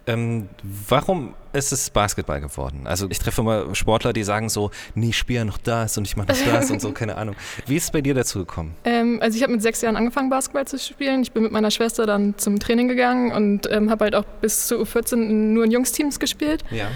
Ähm, 0.08 0.48
warum 0.88 1.34
ist 1.52 1.74
es 1.74 1.90
Basketball 1.90 2.40
geworden? 2.40 2.84
Also 2.86 3.08
ich 3.10 3.20
treffe 3.20 3.42
immer 3.42 3.76
Sportler, 3.76 4.14
die 4.14 4.24
sagen 4.24 4.48
so, 4.48 4.72
nee, 4.96 5.10
ich 5.10 5.18
spiele 5.18 5.44
noch 5.44 5.58
das 5.58 5.98
und 5.98 6.08
ich 6.08 6.16
mache 6.16 6.30
noch 6.30 6.54
das 6.54 6.72
und 6.72 6.80
so, 6.80 6.92
keine 6.94 7.18
Ahnung. 7.18 7.36
Wie 7.68 7.76
ist 7.76 7.86
es 7.86 7.92
bei 7.92 8.02
dir 8.02 8.14
dazu 8.14 8.40
gekommen? 8.40 8.76
Ähm, 8.86 9.20
also 9.22 9.36
ich 9.36 9.44
habe 9.44 9.52
mit 9.52 9.62
sechs 9.62 9.82
Jahren 9.82 9.98
angefangen, 9.98 10.30
Basketball 10.30 10.66
zu 10.66 10.80
spielen. 10.80 11.22
Ich 11.22 11.34
bin 11.34 11.44
mit 11.44 11.52
meiner 11.52 11.70
Schwester 11.70 12.06
dann 12.06 12.38
zum 12.38 12.60
Training 12.60 12.88
gegangen 12.88 13.34
und 13.34 13.70
ähm, 13.72 13.90
habe 13.90 14.06
halt 14.06 14.16
auch 14.16 14.26
bis 14.42 14.68
zu 14.68 14.82
U14 14.82 15.16
nur 15.16 15.66
in 15.66 15.72
Jungsteams 15.72 16.20
gespielt. 16.20 16.64
Ja. 16.72 16.88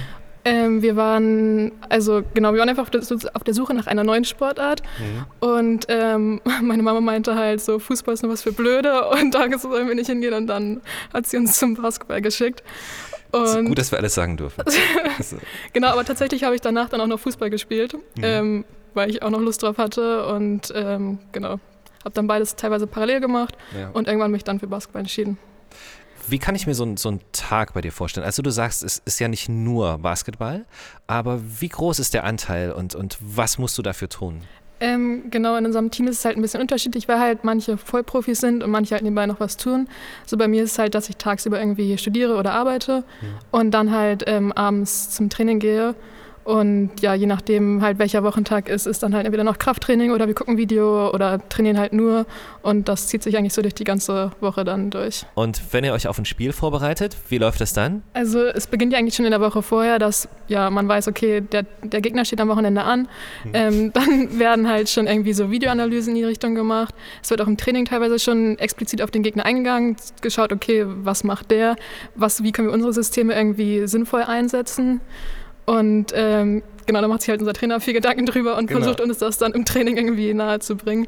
Ähm, 0.48 0.82
wir 0.82 0.96
waren, 0.96 1.74
also 1.89 2.22
genau, 2.34 2.54
wir 2.54 2.60
waren 2.60 2.70
einfach 2.70 2.84
auf 2.86 3.44
der, 3.44 3.54
Suche 3.54 3.74
nach 3.74 3.88
einer 3.88 4.04
neuen 4.04 4.24
Sportart. 4.24 4.82
Mhm. 5.00 5.48
Und 5.48 5.86
ähm, 5.89 6.42
meine 6.62 6.84
Mama 6.84 7.01
meinte 7.01 7.36
halt 7.36 7.62
so, 7.62 7.80
Fußball 7.80 8.13
ist 8.13 8.24
nur 8.24 8.32
was 8.32 8.44
für 8.44 8.54
Blöde 8.54 9.10
und 9.22 9.36
da 9.36 9.46
sollen 9.58 9.88
wir 9.88 9.96
nicht 9.96 10.08
hingehen. 10.08 10.34
Und 10.34 10.48
dann 10.48 10.82
hat 11.13 11.27
sie 11.27 11.38
uns 11.38 11.58
zum 11.60 11.75
Basketball 11.75 12.22
geschickt. 12.22 12.63
Und 13.32 13.66
gut, 13.66 13.77
dass 13.77 13.92
wir 13.92 13.98
alles 13.98 14.16
sagen 14.16 14.38
dürfen. 14.38 14.63
genau, 15.74 15.89
aber 15.89 16.06
tatsächlich 16.06 16.46
habe 16.46 16.56
ich 16.56 16.62
danach 16.62 16.88
dann 16.88 17.01
auch 17.01 17.08
noch 17.08 17.20
Fußball 17.20 17.50
gespielt, 17.50 17.94
mhm. 17.94 18.24
ähm, 18.24 18.66
weil 18.94 19.10
ich 19.10 19.22
auch 19.22 19.30
noch 19.30 19.42
Lust 19.42 19.63
drauf 19.63 19.77
hatte. 19.77 20.25
Und 20.27 20.72
ähm, 20.74 21.20
genau, 21.34 21.60
habe 22.06 22.13
dann 22.13 22.27
beides 22.27 22.56
teilweise 22.56 22.88
parallel 22.88 23.20
gemacht 23.20 23.58
ja. 23.77 23.89
und 23.92 24.08
irgendwann 24.08 24.32
mich 24.32 24.46
dann 24.46 24.60
für 24.62 24.68
Basketball 24.68 25.01
entschieden. 25.01 25.38
Wie 26.27 26.39
kann 26.39 26.55
ich 26.55 26.67
mir 26.67 26.74
so, 26.74 26.96
so 26.98 27.10
einen 27.10 27.22
Tag 27.31 27.74
bei 27.74 27.81
dir 27.81 27.91
vorstellen? 27.91 28.25
Also 28.25 28.41
du 28.41 28.50
sagst, 28.50 28.84
es 28.84 29.01
ist 29.05 29.19
ja 29.19 29.27
nicht 29.27 29.50
nur 29.50 29.98
Basketball, 29.98 30.65
aber 31.07 31.39
wie 31.60 31.69
groß 31.69 32.00
ist 32.00 32.13
der 32.13 32.24
Anteil 32.24 32.72
und, 32.72 32.96
und 32.96 33.17
was 33.22 33.57
musst 33.57 33.77
du 33.77 33.81
dafür 33.81 34.10
tun? 34.10 34.41
Ähm, 34.79 35.24
genau, 35.31 35.55
in 35.55 35.65
unserem 35.65 35.89
Team 35.89 36.07
ist 36.07 36.19
es 36.19 36.25
halt 36.25 36.38
ein 36.38 36.41
bisschen 36.41 36.62
unterschiedlich, 36.62 37.07
weil 37.07 37.19
halt 37.19 37.43
manche 37.43 37.77
Vollprofis 37.77 38.39
sind 38.39 38.63
und 38.63 38.69
manche 38.69 38.93
halt 38.93 39.03
nebenbei 39.03 39.25
noch 39.25 39.39
was 39.39 39.57
tun. 39.57 39.88
So 40.25 40.38
bei 40.38 40.48
mir 40.48 40.63
ist 40.63 40.74
es 40.74 40.79
halt, 40.79 40.93
dass 40.93 41.10
ich 41.10 41.17
tagsüber 41.17 41.60
irgendwie 41.60 41.98
studiere 41.98 42.36
oder 42.36 42.53
arbeite 42.53 43.03
mhm. 43.22 43.27
und 43.51 43.72
dann 43.72 43.91
halt 43.91 44.24
ähm, 44.27 44.51
abends 44.51 45.10
zum 45.10 45.29
Training 45.29 45.60
gehe 45.60 45.96
und 46.48 46.92
ja, 47.01 47.13
je 47.13 47.25
nachdem 47.25 47.82
halt 47.82 48.00
welcher 48.00 48.24
Wochentag 48.24 48.70
ist, 48.70 48.88
ist 48.88 49.04
dann 49.04 49.13
halt 49.13 49.25
entweder 49.25 49.44
noch 49.44 49.60
Krafttraining 49.60 50.12
oder 50.12 50.27
wir 50.27 50.34
gucken 50.34 50.56
Video 50.56 51.13
oder 51.13 51.46
trainieren 51.50 51.77
halt 51.77 51.92
nur. 51.92 52.25
Und 52.62 52.88
das 52.88 53.08
zieht 53.08 53.22
sich 53.22 53.38
eigentlich 53.38 53.51
so 53.51 53.62
durch 53.62 53.75
die 53.75 53.84
ganze 53.84 54.32
Woche 54.39 54.63
dann 54.63 54.89
durch. 54.89 55.25
Und 55.36 55.62
wenn 55.74 55.84
ihr 55.84 55.92
euch 55.92 56.08
auf 56.08 56.18
ein 56.18 56.24
Spiel 56.24 56.54
vorbereitet, 56.54 57.18
wie 57.27 57.38
läuft 57.38 57.60
das 57.60 57.74
dann? 57.74 58.01
Also 58.13 58.46
es 58.46 58.66
beginnt 58.66 58.94
ja 58.94 59.00
eigentlich 59.00 59.16
schon 59.16 59.25
in 59.25 59.32
der 59.32 59.42
Woche 59.42 59.62
vorher, 59.62 60.00
dass 60.00 60.30
ja 60.48 60.70
man 60.70 60.88
weiß, 60.88 61.10
okay, 61.10 61.42
der, 61.42 61.66
der 61.84 62.00
Gegner 62.00 62.24
steht 62.24 62.39
am 62.39 62.48
Wochenende 62.48 62.84
an. 62.84 63.10
Hm. 63.44 63.51
Ähm, 63.54 63.92
dann 63.94 64.39
werden 64.39 64.70
halt 64.70 64.88
schon 64.88 65.06
irgendwie 65.06 65.34
so 65.34 65.51
Videoanalysen 65.51 66.16
in 66.16 66.20
die 66.20 66.24
Richtung 66.24 66.56
gemacht. 66.56 66.96
Es 67.22 67.30
wird 67.30 67.42
auch 67.42 67.48
im 67.48 67.58
Training 67.58 67.84
teilweise 67.84 68.20
schon 68.20 68.58
explizit 68.58 69.01
auf 69.01 69.12
den 69.12 69.22
Gegner 69.22 69.44
eingegangen, 69.44 69.98
geschaut, 70.22 70.54
okay, 70.54 70.86
was 70.88 71.25
macht 71.25 71.51
der, 71.51 71.75
was, 72.16 72.42
wie 72.42 72.54
können 72.54 72.70
wir 72.70 72.74
unsere 72.74 72.94
Systeme 72.94 73.36
irgendwie 73.36 73.86
sinnvoll 73.86 74.24
einsetzen. 74.24 75.01
Und 75.68 76.14
ähm, 76.16 76.64
genau, 76.86 77.02
da 77.02 77.08
macht 77.08 77.22
sich 77.22 77.30
halt 77.30 77.42
unser 77.42 77.54
Trainer 77.54 77.80
viel 77.82 77.94
Gedanken 77.94 78.26
drüber 78.26 78.58
und 78.58 78.68
genau. 78.68 78.80
versucht 78.80 79.02
uns 79.02 79.18
das 79.18 79.38
dann 79.38 79.52
im 79.52 79.66
Training 79.66 79.98
irgendwie 79.98 80.34
nahe 80.34 80.60
zu 80.60 80.78
bringen. 80.78 81.08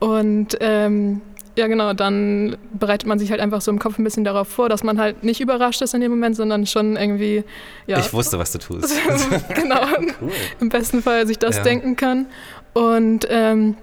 Und 0.00 0.56
ähm, 0.60 1.20
ja, 1.58 1.66
genau, 1.66 1.92
dann 1.92 2.56
bereitet 2.72 3.06
man 3.06 3.18
sich 3.18 3.30
halt 3.30 3.40
einfach 3.40 3.60
so 3.60 3.70
im 3.70 3.78
Kopf 3.78 3.98
ein 3.98 4.04
bisschen 4.04 4.24
darauf 4.24 4.48
vor, 4.48 4.70
dass 4.70 4.82
man 4.82 4.98
halt 4.98 5.24
nicht 5.24 5.40
überrascht 5.40 5.82
ist 5.82 5.92
in 5.92 6.00
dem 6.00 6.10
Moment, 6.10 6.36
sondern 6.36 6.66
schon 6.66 6.96
irgendwie, 6.96 7.44
ja. 7.86 7.98
Ich 7.98 8.12
wusste, 8.12 8.38
was 8.38 8.52
du 8.52 8.58
tust. 8.58 8.94
genau, 9.54 9.80
cool. 10.22 10.30
im 10.60 10.70
besten 10.70 11.02
Fall 11.02 11.26
sich 11.26 11.38
das 11.38 11.58
ja. 11.58 11.62
denken 11.64 11.96
kann. 11.96 12.26
Und 12.72 13.26
ähm, 13.28 13.76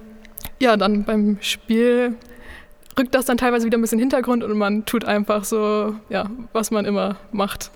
ja, 0.60 0.76
dann 0.76 1.04
beim 1.04 1.38
Spiel 1.42 2.16
rückt 2.98 3.14
das 3.14 3.26
dann 3.26 3.38
teilweise 3.38 3.66
wieder 3.66 3.78
ein 3.78 3.82
bisschen 3.82 4.00
Hintergrund 4.00 4.44
und 4.44 4.58
man 4.58 4.86
tut 4.86 5.06
einfach 5.06 5.44
so, 5.44 5.96
ja, 6.10 6.30
was 6.54 6.72
man 6.72 6.86
immer 6.86 7.18
macht. 7.32 7.72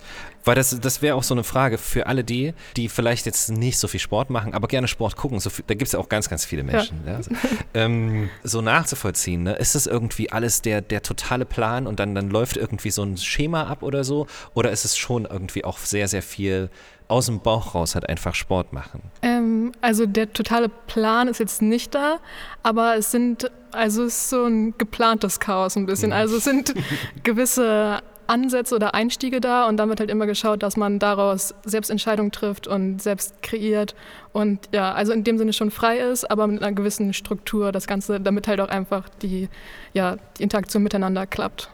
Weil 0.50 0.56
das, 0.56 0.80
das 0.80 1.04
wäre 1.04 1.16
auch 1.16 1.22
so 1.22 1.36
eine 1.36 1.44
Frage 1.44 1.78
für 1.78 2.08
alle 2.08 2.24
die, 2.24 2.56
die 2.76 2.90
vielleicht 2.90 3.28
jetzt 3.28 3.52
nicht 3.52 3.78
so 3.78 3.88
viel 3.88 4.00
Sport 4.00 4.32
machen, 4.32 4.56
aber 4.56 4.68
gerne 4.68 4.88
Sport 4.88 5.16
gucken. 5.16 5.40
So 5.40 5.52
viel, 5.52 5.64
da 5.68 5.76
gibt 5.76 5.86
es 5.86 5.92
ja 5.92 6.00
auch 6.00 6.10
ganz, 6.10 6.28
ganz 6.28 6.44
viele 6.44 6.64
Menschen. 6.64 7.02
Ja. 7.06 7.12
Ja, 7.12 7.18
also, 7.18 7.32
ähm, 7.76 8.32
so 8.44 8.60
nachzuvollziehen, 8.60 9.44
ne? 9.44 9.54
ist 9.54 9.76
das 9.76 9.86
irgendwie 9.86 10.32
alles 10.32 10.64
der, 10.64 10.82
der 10.82 11.04
totale 11.04 11.46
Plan 11.46 11.86
und 11.86 12.00
dann, 12.00 12.16
dann 12.16 12.32
läuft 12.32 12.58
irgendwie 12.58 12.90
so 12.90 13.04
ein 13.04 13.16
Schema 13.18 13.68
ab 13.68 13.84
oder 13.84 14.04
so? 14.04 14.26
Oder 14.56 14.72
ist 14.72 14.86
es 14.86 14.98
schon 14.98 15.26
irgendwie 15.26 15.66
auch 15.66 15.78
sehr, 15.78 16.08
sehr 16.08 16.24
viel 16.24 16.72
aus 17.10 17.28
dem 17.28 17.42
Bauch 17.42 17.76
raus 17.76 17.94
halt 17.94 18.10
einfach 18.10 18.34
Sport 18.34 18.74
machen? 18.74 19.04
Ähm, 19.22 19.72
also 19.82 20.08
der 20.08 20.34
totale 20.34 20.70
Plan 20.70 21.28
ist 21.28 21.40
jetzt 21.40 21.62
nicht 21.62 21.94
da, 21.94 22.18
aber 22.64 22.96
es 22.98 23.12
sind, 23.12 23.52
also 23.72 24.04
es 24.04 24.16
ist 24.16 24.30
so 24.32 24.46
ein 24.46 24.76
geplantes 24.80 25.40
Chaos 25.40 25.76
ein 25.76 25.86
bisschen. 25.86 26.10
Mhm. 26.10 26.16
Also 26.16 26.38
es 26.38 26.44
sind 26.44 26.74
gewisse 27.24 28.02
Ansätze 28.30 28.76
oder 28.76 28.94
Einstiege 28.94 29.42
da 29.42 29.68
und 29.68 29.78
dann 29.78 29.90
wird 29.90 30.00
halt 30.00 30.10
immer 30.10 30.26
geschaut, 30.26 30.64
dass 30.64 30.78
man 30.78 31.00
daraus 31.00 31.54
selbst 31.64 31.90
Entscheidungen 31.90 32.32
trifft 32.32 32.68
und 32.68 33.02
selbst 33.02 33.42
kreiert 33.42 33.96
und 34.32 34.70
ja, 34.72 34.94
also 34.94 35.12
in 35.12 35.24
dem 35.24 35.38
Sinne 35.38 35.54
schon 35.54 35.72
frei 35.72 35.98
ist, 36.00 36.30
aber 36.30 36.48
mit 36.48 36.62
einer 36.62 36.74
gewissen 36.74 37.14
Struktur 37.14 37.72
das 37.72 37.88
Ganze, 37.88 38.20
damit 38.20 38.48
halt 38.48 38.62
auch 38.62 38.70
einfach 38.70 39.10
die, 39.22 39.50
ja, 39.94 40.18
die 40.38 40.44
Interaktion 40.44 40.84
miteinander 40.84 41.26
klappt. 41.26 41.70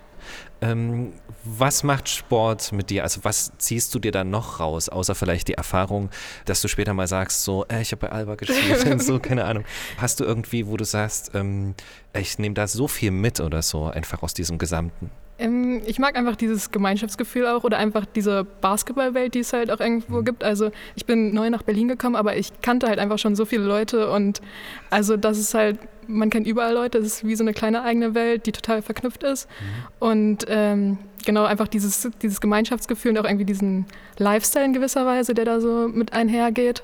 Ähm, 0.62 1.14
was 1.46 1.84
macht 1.84 2.10
Sport 2.10 2.72
mit 2.72 2.90
dir? 2.90 3.04
Also 3.04 3.24
was 3.24 3.52
ziehst 3.58 3.94
du 3.94 4.00
dir 4.00 4.12
dann 4.12 4.30
noch 4.30 4.60
raus, 4.60 4.90
außer 4.90 5.16
vielleicht 5.16 5.48
die 5.48 5.54
Erfahrung, 5.54 6.10
dass 6.46 6.62
du 6.62 6.68
später 6.68 6.94
mal 6.94 7.08
sagst, 7.08 7.44
so, 7.44 7.66
äh, 7.68 7.82
ich 7.82 7.92
habe 7.92 8.08
bei 8.08 8.12
Alba 8.12 8.36
gespielt 8.36 8.86
und 8.86 9.02
so, 9.02 9.20
keine 9.20 9.46
Ahnung. 9.46 9.64
Hast 9.98 10.20
du 10.20 10.24
irgendwie, 10.24 10.68
wo 10.68 10.76
du 10.78 10.84
sagst, 10.84 11.32
ähm, 11.36 11.76
ich 12.14 12.40
nehme 12.40 12.56
da 12.56 12.68
so 12.68 12.88
viel 12.88 13.12
mit 13.12 13.40
oder 13.40 13.62
so, 13.62 13.86
einfach 13.86 14.24
aus 14.24 14.34
diesem 14.34 14.58
Gesamten? 14.58 15.12
Ähm, 15.38 15.82
ich 15.86 16.00
mag 16.00 16.16
einfach 16.16 16.36
dieses 16.36 16.72
Gemeinschaftsgefühl 16.72 17.46
auch 17.46 17.64
oder 17.64 17.78
einfach 17.78 18.06
diese 18.06 18.46
Basketballwelt, 18.62 19.34
die 19.34 19.40
es 19.40 19.52
halt 19.52 19.70
auch 19.70 19.80
irgendwo 19.80 20.20
mhm. 20.20 20.26
gibt. 20.26 20.44
Also 20.44 20.72
ich 20.96 21.06
bin 21.06 21.34
neu 21.34 21.50
nach 21.50 21.64
Berlin 21.64 21.88
gekommen, 21.88 22.16
aber 22.16 22.38
ich 22.38 22.62
kannte 22.62 22.88
halt 22.88 23.00
einfach 23.00 23.20
schon 23.20 23.36
so 23.36 23.46
viele 23.46 23.64
Leute 23.64 24.10
und 24.10 24.42
also 24.90 25.18
das 25.18 25.38
ist 25.38 25.54
halt, 25.54 25.78
man 26.08 26.30
kennt 26.30 26.48
überall 26.48 26.74
Leute, 26.74 27.00
das 27.00 27.08
ist 27.08 27.28
wie 27.28 27.36
so 27.36 27.44
eine 27.44 27.54
kleine 27.54 27.84
eigene 27.84 28.16
Welt, 28.16 28.46
die 28.46 28.54
total 28.54 28.82
verknüpft 28.82 29.24
ist. 29.24 29.50
Mhm. 29.50 30.08
Und 30.08 30.46
ähm, 30.48 30.98
genau 31.26 31.46
einfach 31.46 31.68
dieses, 31.68 32.10
dieses 32.22 32.42
Gemeinschaftsgefühl 32.42 33.12
und 33.12 33.18
auch 33.20 33.26
irgendwie 33.26 33.46
diesen 33.46 33.86
Lifestyle 34.18 34.66
in 34.66 34.74
gewisser 34.74 35.06
Weise, 35.06 35.34
der 35.34 35.46
da 35.46 35.60
so 35.60 35.88
mit 35.88 36.14
einhergeht. 36.14 36.84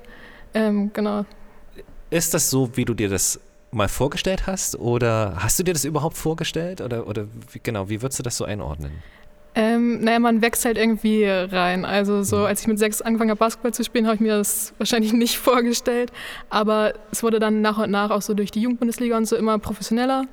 Ähm, 0.54 0.92
genau. 0.94 1.26
Ist 2.10 2.34
das 2.34 2.50
so, 2.50 2.76
wie 2.76 2.86
du 2.86 2.94
dir 2.94 3.10
das 3.10 3.40
mal 3.72 3.88
vorgestellt 3.88 4.48
hast? 4.48 4.78
Oder 4.78 5.36
hast 5.38 5.58
du 5.60 5.64
dir 5.64 5.74
das 5.74 5.86
überhaupt 5.86 6.18
vorgestellt? 6.18 6.82
Oder, 6.82 7.08
oder 7.08 7.28
wie, 7.52 7.60
genau, 7.64 7.90
wie 7.90 8.02
würdest 8.02 8.20
du 8.20 8.24
das 8.24 8.38
so 8.38 8.46
einordnen? 8.46 8.92
Ähm, 9.54 10.02
naja, 10.02 10.20
man 10.20 10.42
wächst 10.42 10.64
halt 10.64 10.78
irgendwie 10.78 11.26
rein. 11.26 11.84
Also 11.84 12.24
so, 12.24 12.38
mhm. 12.38 12.46
als 12.46 12.62
ich 12.62 12.68
mit 12.68 12.80
sechs 12.80 13.02
angefangen 13.02 13.32
habe, 13.32 13.40
Basketball 13.40 13.74
zu 13.74 13.84
spielen, 13.84 14.06
habe 14.06 14.16
ich 14.16 14.22
mir 14.22 14.38
das 14.38 14.74
wahrscheinlich 14.78 15.14
nicht 15.14 15.38
vorgestellt. 15.38 16.12
Aber 16.50 16.94
es 17.12 17.24
wurde 17.24 17.40
dann 17.40 17.62
nach 17.62 17.78
und 17.78 17.92
nach 17.92 18.12
auch 18.12 18.22
so 18.22 18.34
durch 18.34 18.52
die 18.52 18.62
Jugendbundesliga 18.62 19.18
und 19.18 19.26
so 19.26 19.36
immer 19.36 19.60
professioneller. 19.60 20.26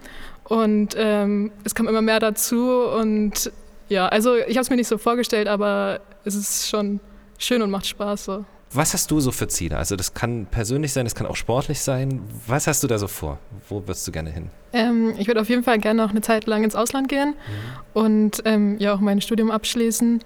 Und 0.45 0.95
ähm, 0.97 1.51
es 1.65 1.75
kam 1.75 1.89
immer 1.89 2.03
mehr 2.03 2.21
dazu. 2.21 2.71
Und 2.71 3.51
ja, 3.89 4.09
also 4.09 4.37
ich 4.37 4.57
habe 4.57 4.61
es 4.61 4.71
mir 4.71 4.77
nicht 4.77 4.89
so 4.89 4.99
vorgestellt, 4.99 5.49
aber 5.49 6.01
es 6.25 6.35
ist 6.35 6.69
schon 6.69 7.01
schön 7.39 7.63
und 7.63 7.71
macht 7.71 7.87
Spaß. 7.87 8.25
So. 8.25 8.45
Was 8.73 8.93
hast 8.93 9.11
du 9.11 9.21
so 9.21 9.31
für 9.31 9.49
Ziele? 9.49 9.79
Also 9.79 9.97
das 9.97 10.13
kann 10.13 10.47
persönlich 10.47 10.93
sein, 10.93 11.07
das 11.07 11.15
kann 11.15 11.27
auch 11.27 11.37
sportlich 11.37 11.81
sein. 11.81 12.21
Was 12.47 12.67
hast 12.67 12.83
du 12.83 12.87
da 12.87 12.99
so 12.99 13.09
vor? 13.09 13.39
Wo 13.69 13.83
würdest 13.83 14.07
du 14.07 14.13
gerne 14.13 14.31
hin? 14.31 14.51
Ähm, 14.73 15.15
ich 15.19 15.27
würde 15.27 15.41
auf 15.41 15.49
jeden 15.49 15.63
Fall 15.63 15.79
gerne 15.79 16.03
noch 16.03 16.11
eine 16.11 16.21
Zeit 16.21 16.47
lang 16.47 16.65
ins 16.65 16.77
Ausland 16.77 17.09
gehen 17.09 17.31
mhm. 17.31 18.01
und 18.01 18.43
ähm, 18.45 18.77
ja 18.79 18.95
auch 18.95 19.01
mein 19.01 19.23
Studium 19.23 19.51
abschließen 19.51 20.23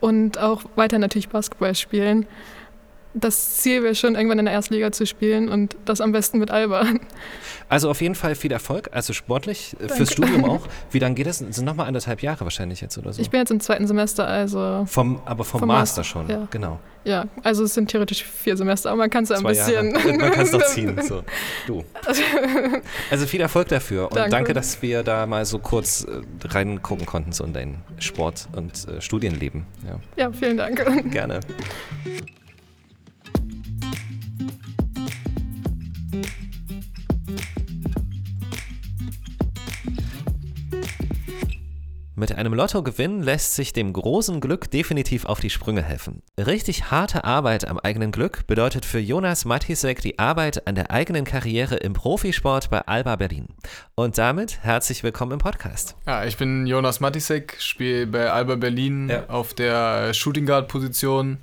und 0.00 0.38
auch 0.38 0.62
weiter 0.76 0.98
natürlich 0.98 1.28
Basketball 1.28 1.74
spielen 1.74 2.26
das 3.18 3.56
Ziel 3.56 3.82
wäre 3.82 3.94
schon, 3.94 4.14
irgendwann 4.14 4.38
in 4.38 4.44
der 4.44 4.54
Erstliga 4.54 4.92
zu 4.92 5.06
spielen 5.06 5.48
und 5.48 5.76
das 5.84 6.00
am 6.00 6.12
besten 6.12 6.38
mit 6.38 6.50
Alba. 6.50 6.86
Also 7.68 7.90
auf 7.90 8.00
jeden 8.00 8.14
Fall 8.14 8.34
viel 8.34 8.52
Erfolg, 8.52 8.90
also 8.92 9.12
sportlich, 9.12 9.74
äh, 9.74 9.78
Danke. 9.78 9.94
fürs 9.94 10.12
Studium 10.12 10.44
auch. 10.44 10.68
Wie 10.90 10.98
lange 11.00 11.16
geht 11.16 11.26
das? 11.26 11.38
Sind 11.38 11.64
nochmal 11.64 11.86
anderthalb 11.88 12.22
Jahre 12.22 12.44
wahrscheinlich 12.44 12.80
jetzt 12.80 12.96
oder 12.96 13.12
so? 13.12 13.20
Ich 13.20 13.30
bin 13.30 13.40
jetzt 13.40 13.50
im 13.50 13.58
zweiten 13.58 13.86
Semester, 13.86 14.26
also. 14.26 14.84
Vom, 14.86 15.20
aber 15.24 15.42
vom, 15.42 15.60
vom 15.60 15.68
Master, 15.68 16.00
Master, 16.00 16.04
schon, 16.04 16.28
ja. 16.28 16.46
genau. 16.50 16.78
Ja, 17.04 17.24
also 17.42 17.64
es 17.64 17.74
sind 17.74 17.88
theoretisch 17.90 18.24
vier 18.24 18.56
Semester, 18.56 18.90
aber 18.90 18.98
man 18.98 19.10
kann 19.10 19.24
es 19.24 19.30
ein 19.30 19.42
bisschen. 19.42 19.94
Jahre. 19.94 20.12
Man 20.12 20.30
kann 20.32 20.44
es 20.44 20.50
doch 20.50 20.64
ziehen. 20.66 21.00
So. 21.06 21.22
Du. 21.66 21.84
Also 23.10 23.26
viel 23.26 23.40
Erfolg 23.40 23.68
dafür 23.68 24.08
und 24.08 24.16
danke. 24.16 24.30
danke. 24.30 24.54
dass 24.54 24.82
wir 24.82 25.02
da 25.04 25.26
mal 25.26 25.44
so 25.44 25.58
kurz 25.58 26.04
äh, 26.04 26.48
reingucken 26.48 27.06
konnten 27.06 27.32
so 27.32 27.44
in 27.44 27.52
dein 27.52 27.76
Sport- 27.98 28.48
und 28.56 28.88
äh, 28.88 29.00
Studienleben. 29.00 29.66
Ja. 29.86 30.00
ja, 30.16 30.32
vielen 30.32 30.56
Dank. 30.56 30.84
Gerne. 31.12 31.40
Mit 42.18 42.34
einem 42.34 42.54
Lottogewinn 42.54 43.22
lässt 43.22 43.56
sich 43.56 43.74
dem 43.74 43.92
großen 43.92 44.40
Glück 44.40 44.70
definitiv 44.70 45.26
auf 45.26 45.38
die 45.38 45.50
Sprünge 45.50 45.82
helfen. 45.82 46.22
Richtig 46.38 46.90
harte 46.90 47.24
Arbeit 47.24 47.68
am 47.68 47.78
eigenen 47.78 48.10
Glück 48.10 48.46
bedeutet 48.46 48.86
für 48.86 48.98
Jonas 48.98 49.44
Matisek 49.44 50.00
die 50.00 50.18
Arbeit 50.18 50.66
an 50.66 50.76
der 50.76 50.90
eigenen 50.90 51.26
Karriere 51.26 51.76
im 51.76 51.92
Profisport 51.92 52.70
bei 52.70 52.80
Alba 52.80 53.16
Berlin. 53.16 53.48
Und 53.96 54.16
damit 54.16 54.60
herzlich 54.62 55.02
willkommen 55.02 55.32
im 55.32 55.40
Podcast. 55.40 55.94
Ja, 56.06 56.24
ich 56.24 56.38
bin 56.38 56.66
Jonas 56.66 57.00
Matisek, 57.00 57.56
spiele 57.58 58.06
bei 58.06 58.30
Alba 58.30 58.54
Berlin 58.54 59.10
ja. 59.10 59.28
auf 59.28 59.52
der 59.52 60.14
Shooting 60.14 60.46
Guard 60.46 60.68
Position. 60.68 61.36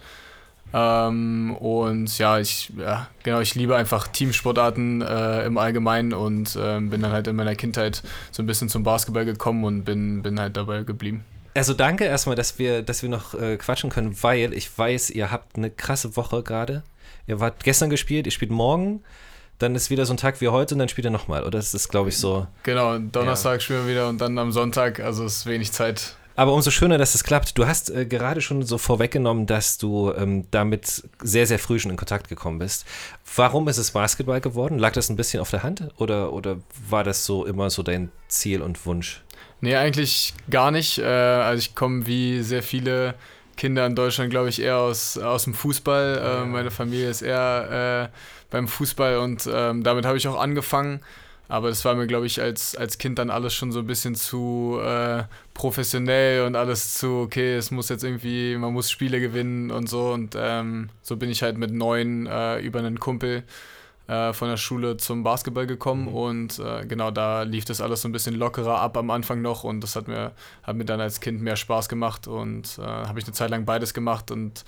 Ähm, 0.73 1.55
und 1.55 2.17
ja, 2.17 2.39
ich, 2.39 2.71
ja, 2.77 3.07
genau, 3.21 3.39
ich 3.41 3.53
liebe 3.55 3.75
einfach 3.75 4.07
Teamsportarten 4.07 5.01
äh, 5.01 5.45
im 5.45 5.57
Allgemeinen 5.57 6.13
und 6.13 6.55
äh, 6.55 6.79
bin 6.79 7.01
dann 7.01 7.11
halt 7.11 7.27
in 7.27 7.35
meiner 7.35 7.55
Kindheit 7.55 8.01
so 8.31 8.41
ein 8.41 8.47
bisschen 8.47 8.69
zum 8.69 8.83
Basketball 8.83 9.25
gekommen 9.25 9.63
und 9.63 9.83
bin, 9.83 10.23
bin 10.23 10.39
halt 10.39 10.57
dabei 10.57 10.83
geblieben. 10.83 11.23
Also 11.55 11.75
danke 11.75 12.05
erstmal, 12.05 12.35
dass 12.35 12.57
wir, 12.57 12.81
dass 12.81 13.03
wir 13.03 13.09
noch 13.09 13.35
äh, 13.35 13.57
quatschen 13.57 13.91
können, 13.91 14.17
weil 14.23 14.53
ich 14.53 14.75
weiß, 14.75 15.11
ihr 15.11 15.29
habt 15.29 15.55
eine 15.55 15.69
krasse 15.69 16.15
Woche 16.15 16.41
gerade. 16.41 16.81
Ihr 17.27 17.39
wart 17.39 17.63
gestern 17.63 17.91
gespielt, 17.91 18.25
ihr 18.25 18.31
spielt 18.31 18.51
morgen 18.51 19.03
dann 19.59 19.75
ist 19.75 19.89
wieder 19.89 20.05
so 20.05 20.13
ein 20.13 20.17
Tag 20.17 20.41
wie 20.41 20.49
heute 20.49 20.75
und 20.75 20.79
dann 20.79 20.89
spielt 20.89 21.05
er 21.05 21.11
nochmal. 21.11 21.43
Oder 21.43 21.59
ist 21.59 21.73
das, 21.73 21.87
glaube 21.87 22.09
ich, 22.09 22.17
so. 22.17 22.47
Genau, 22.63 22.97
Donnerstag 22.97 23.53
ja. 23.53 23.59
spielen 23.59 23.85
wir 23.85 23.91
wieder 23.91 24.09
und 24.09 24.19
dann 24.19 24.37
am 24.37 24.51
Sonntag, 24.51 24.99
also 24.99 25.25
ist 25.25 25.45
wenig 25.45 25.71
Zeit. 25.71 26.15
Aber 26.35 26.53
umso 26.53 26.71
schöner, 26.71 26.97
dass 26.97 27.15
es 27.15 27.23
klappt. 27.23 27.57
Du 27.57 27.67
hast 27.67 27.89
äh, 27.91 28.05
gerade 28.05 28.41
schon 28.41 28.63
so 28.63 28.77
vorweggenommen, 28.77 29.45
dass 29.45 29.77
du 29.77 30.11
ähm, 30.13 30.45
damit 30.51 31.03
sehr, 31.21 31.45
sehr 31.45 31.59
früh 31.59 31.79
schon 31.79 31.91
in 31.91 31.97
Kontakt 31.97 32.27
gekommen 32.27 32.59
bist. 32.59 32.85
Warum 33.35 33.67
ist 33.67 33.77
es 33.77 33.91
Basketball 33.91 34.41
geworden? 34.41 34.79
Lag 34.79 34.93
das 34.93 35.09
ein 35.09 35.15
bisschen 35.15 35.41
auf 35.41 35.51
der 35.51 35.63
Hand 35.63 35.89
oder, 35.97 36.33
oder 36.33 36.57
war 36.89 37.03
das 37.03 37.25
so 37.25 37.45
immer 37.45 37.69
so 37.69 37.83
dein 37.83 38.11
Ziel 38.27 38.61
und 38.61 38.85
Wunsch? 38.85 39.21
Nee, 39.61 39.75
eigentlich 39.75 40.33
gar 40.49 40.71
nicht. 40.71 40.97
Äh, 40.97 41.05
also 41.05 41.59
ich 41.59 41.75
komme 41.75 42.07
wie 42.07 42.41
sehr 42.41 42.63
viele 42.63 43.15
Kinder 43.55 43.85
in 43.85 43.95
Deutschland, 43.95 44.31
glaube 44.31 44.49
ich, 44.49 44.61
eher 44.61 44.77
aus, 44.77 45.17
aus 45.17 45.43
dem 45.43 45.53
Fußball. 45.53 46.41
Äh, 46.43 46.45
meine 46.45 46.71
Familie 46.71 47.09
ist 47.09 47.21
eher 47.21 48.09
äh, 48.11 48.17
beim 48.49 48.67
Fußball 48.67 49.17
und 49.17 49.47
ähm, 49.51 49.83
damit 49.83 50.05
habe 50.05 50.17
ich 50.17 50.27
auch 50.27 50.39
angefangen. 50.39 51.01
Aber 51.47 51.69
das 51.69 51.83
war 51.85 51.93
mir, 51.95 52.07
glaube 52.07 52.25
ich, 52.25 52.41
als, 52.41 52.75
als 52.75 52.97
Kind 52.97 53.19
dann 53.19 53.29
alles 53.29 53.53
schon 53.53 53.71
so 53.71 53.79
ein 53.79 53.87
bisschen 53.87 54.15
zu 54.15 54.79
äh, 54.83 55.23
professionell 55.53 56.45
und 56.45 56.55
alles 56.55 56.95
zu, 56.95 57.21
okay, 57.25 57.55
es 57.55 57.69
muss 57.69 57.89
jetzt 57.89 58.03
irgendwie, 58.03 58.55
man 58.57 58.73
muss 58.73 58.89
Spiele 58.89 59.19
gewinnen 59.19 59.69
und 59.69 59.87
so. 59.89 60.11
Und 60.11 60.35
ähm, 60.37 60.89
so 61.01 61.17
bin 61.17 61.29
ich 61.29 61.43
halt 61.43 61.57
mit 61.57 61.71
neun 61.71 62.27
äh, 62.27 62.59
über 62.59 62.79
einen 62.79 62.99
Kumpel 62.99 63.43
äh, 64.07 64.33
von 64.33 64.49
der 64.49 64.57
Schule 64.57 64.97
zum 64.97 65.23
Basketball 65.23 65.67
gekommen. 65.67 66.03
Mhm. 66.09 66.15
Und 66.15 66.59
äh, 66.59 66.85
genau 66.85 67.11
da 67.11 67.43
lief 67.43 67.65
das 67.65 67.81
alles 67.81 68.01
so 68.01 68.07
ein 68.07 68.13
bisschen 68.13 68.35
lockerer 68.35 68.79
ab 68.79 68.97
am 68.97 69.11
Anfang 69.11 69.41
noch. 69.41 69.63
Und 69.63 69.81
das 69.81 69.95
hat 69.95 70.07
mir, 70.07 70.31
hat 70.63 70.75
mir 70.75 70.85
dann 70.85 71.01
als 71.01 71.19
Kind 71.19 71.41
mehr 71.41 71.55
Spaß 71.55 71.89
gemacht. 71.89 72.27
Und 72.27 72.79
äh, 72.79 72.83
habe 72.83 73.19
ich 73.19 73.25
eine 73.25 73.33
Zeit 73.33 73.49
lang 73.49 73.65
beides 73.65 73.93
gemacht 73.93 74.31
und 74.31 74.63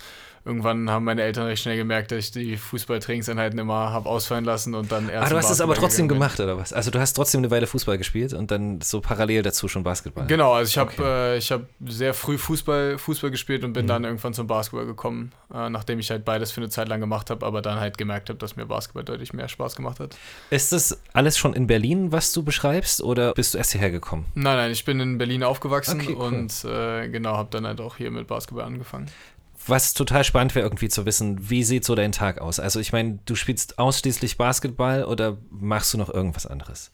irgendwann 0.46 0.88
haben 0.90 1.04
meine 1.04 1.22
Eltern 1.22 1.46
recht 1.46 1.62
schnell 1.62 1.76
gemerkt, 1.76 2.12
dass 2.12 2.18
ich 2.18 2.30
die 2.30 2.56
Fußballtrainingseinheiten 2.56 3.58
immer 3.58 3.90
habe 3.90 4.08
ausfallen 4.08 4.44
lassen 4.44 4.74
und 4.74 4.92
dann 4.92 5.08
erst. 5.08 5.26
Ah, 5.26 5.30
du 5.30 5.36
hast 5.36 5.50
es 5.50 5.60
aber 5.60 5.74
trotzdem 5.74 6.06
gemacht, 6.06 6.38
oder 6.38 6.56
was? 6.56 6.72
Also 6.72 6.92
du 6.92 7.00
hast 7.00 7.14
trotzdem 7.14 7.40
eine 7.40 7.50
Weile 7.50 7.66
Fußball 7.66 7.98
gespielt 7.98 8.32
und 8.32 8.50
dann 8.52 8.80
so 8.80 9.00
parallel 9.00 9.42
dazu 9.42 9.66
schon 9.66 9.82
Basketball. 9.82 10.26
Genau, 10.26 10.52
also 10.52 10.68
ich 10.68 10.78
habe 10.78 10.92
okay. 10.92 11.36
äh, 11.36 11.40
hab 11.40 11.62
sehr 11.84 12.14
früh 12.14 12.38
Fußball, 12.38 12.96
Fußball 12.96 13.32
gespielt 13.32 13.64
und 13.64 13.72
bin 13.72 13.86
mhm. 13.86 13.88
dann 13.88 14.04
irgendwann 14.04 14.34
zum 14.34 14.46
Basketball 14.46 14.86
gekommen, 14.86 15.32
äh, 15.52 15.68
nachdem 15.68 15.98
ich 15.98 16.10
halt 16.10 16.24
beides 16.24 16.52
für 16.52 16.60
eine 16.60 16.70
Zeit 16.70 16.88
lang 16.88 17.00
gemacht 17.00 17.28
habe, 17.30 17.44
aber 17.44 17.60
dann 17.60 17.80
halt 17.80 17.98
gemerkt 17.98 18.28
habe, 18.28 18.38
dass 18.38 18.54
mir 18.54 18.66
Basketball 18.66 19.04
deutlich 19.04 19.32
mehr 19.32 19.48
Spaß 19.48 19.74
gemacht 19.74 19.98
hat. 19.98 20.16
Ist 20.50 20.70
das 20.70 21.00
alles 21.12 21.36
schon 21.36 21.54
in 21.54 21.66
Berlin, 21.66 22.12
was 22.12 22.32
du 22.32 22.44
beschreibst, 22.44 23.02
oder 23.02 23.34
bist 23.34 23.54
du 23.54 23.58
erst 23.58 23.72
hierher 23.72 23.90
gekommen? 23.90 24.26
Nein, 24.34 24.56
nein, 24.56 24.70
ich 24.70 24.84
bin 24.84 25.00
in 25.00 25.18
Berlin 25.18 25.42
aufgewachsen 25.42 26.00
okay, 26.00 26.14
cool. 26.16 26.24
und 26.24 26.64
äh, 26.64 27.08
genau, 27.08 27.36
habe 27.36 27.48
dann 27.50 27.66
halt 27.66 27.80
auch 27.80 27.96
hier 27.96 28.12
mit 28.12 28.28
Basketball 28.28 28.64
angefangen 28.64 29.10
was 29.68 29.94
total 29.94 30.24
spannend 30.24 30.54
wäre, 30.54 30.66
irgendwie 30.66 30.88
zu 30.88 31.06
wissen, 31.06 31.50
wie 31.50 31.62
sieht 31.62 31.84
so 31.84 31.94
dein 31.94 32.12
Tag 32.12 32.40
aus? 32.40 32.60
Also 32.60 32.80
ich 32.80 32.92
meine, 32.92 33.18
du 33.24 33.34
spielst 33.34 33.78
ausschließlich 33.78 34.36
Basketball 34.36 35.04
oder 35.04 35.38
machst 35.50 35.92
du 35.94 35.98
noch 35.98 36.10
irgendwas 36.12 36.46
anderes? 36.46 36.92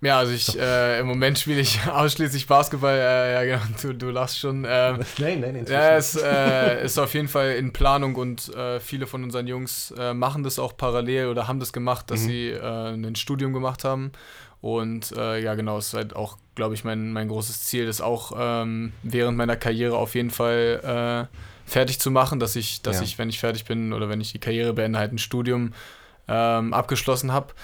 Ja, 0.00 0.18
also 0.18 0.32
ich, 0.32 0.56
äh, 0.56 1.00
im 1.00 1.06
Moment 1.06 1.38
spiele 1.38 1.60
ich 1.60 1.80
ausschließlich 1.90 2.46
Basketball. 2.46 2.96
Äh, 2.96 3.32
ja, 3.34 3.44
genau, 3.44 3.62
du, 3.82 3.94
du 3.94 4.10
lachst 4.10 4.38
schon. 4.38 4.64
Ähm, 4.68 5.00
nein, 5.18 5.40
nein, 5.40 5.66
Ja, 5.68 5.96
es 5.96 6.14
äh, 6.14 6.84
ist 6.84 6.98
auf 6.98 7.14
jeden 7.14 7.28
Fall 7.28 7.52
in 7.52 7.72
Planung 7.72 8.14
und 8.14 8.54
äh, 8.54 8.78
viele 8.78 9.06
von 9.06 9.24
unseren 9.24 9.46
Jungs 9.48 9.92
äh, 9.98 10.14
machen 10.14 10.44
das 10.44 10.58
auch 10.58 10.76
parallel 10.76 11.28
oder 11.28 11.48
haben 11.48 11.58
das 11.58 11.72
gemacht, 11.72 12.10
dass 12.10 12.20
mhm. 12.20 12.26
sie 12.26 12.48
äh, 12.50 12.92
ein 12.92 13.16
Studium 13.16 13.52
gemacht 13.52 13.84
haben. 13.84 14.12
Und 14.60 15.10
ja, 15.10 15.54
genau, 15.54 15.78
es 15.78 15.88
ist 15.88 15.94
halt 15.94 16.16
auch, 16.16 16.36
glaube 16.56 16.74
ich, 16.74 16.82
mein, 16.82 17.12
mein 17.12 17.28
großes 17.28 17.62
Ziel, 17.62 17.86
das 17.86 18.00
auch 18.00 18.32
ähm, 18.36 18.92
während 19.04 19.38
meiner 19.38 19.54
Karriere 19.54 19.96
auf 19.96 20.16
jeden 20.16 20.32
Fall 20.32 21.28
fertig 21.64 22.00
zu 22.00 22.10
machen, 22.10 22.40
dass 22.40 22.56
ich, 22.56 22.82
dass 22.82 22.96
ja. 22.96 23.02
ich, 23.04 23.18
wenn 23.18 23.28
ich 23.28 23.38
fertig 23.38 23.66
bin 23.66 23.92
oder 23.92 24.08
wenn 24.08 24.20
ich 24.20 24.32
die 24.32 24.40
Karriere 24.40 24.72
beende, 24.72 24.98
halt 24.98 25.12
ein 25.12 25.18
Studium 25.18 25.74
ähm, 26.26 26.74
abgeschlossen 26.74 27.32
habe. 27.32 27.54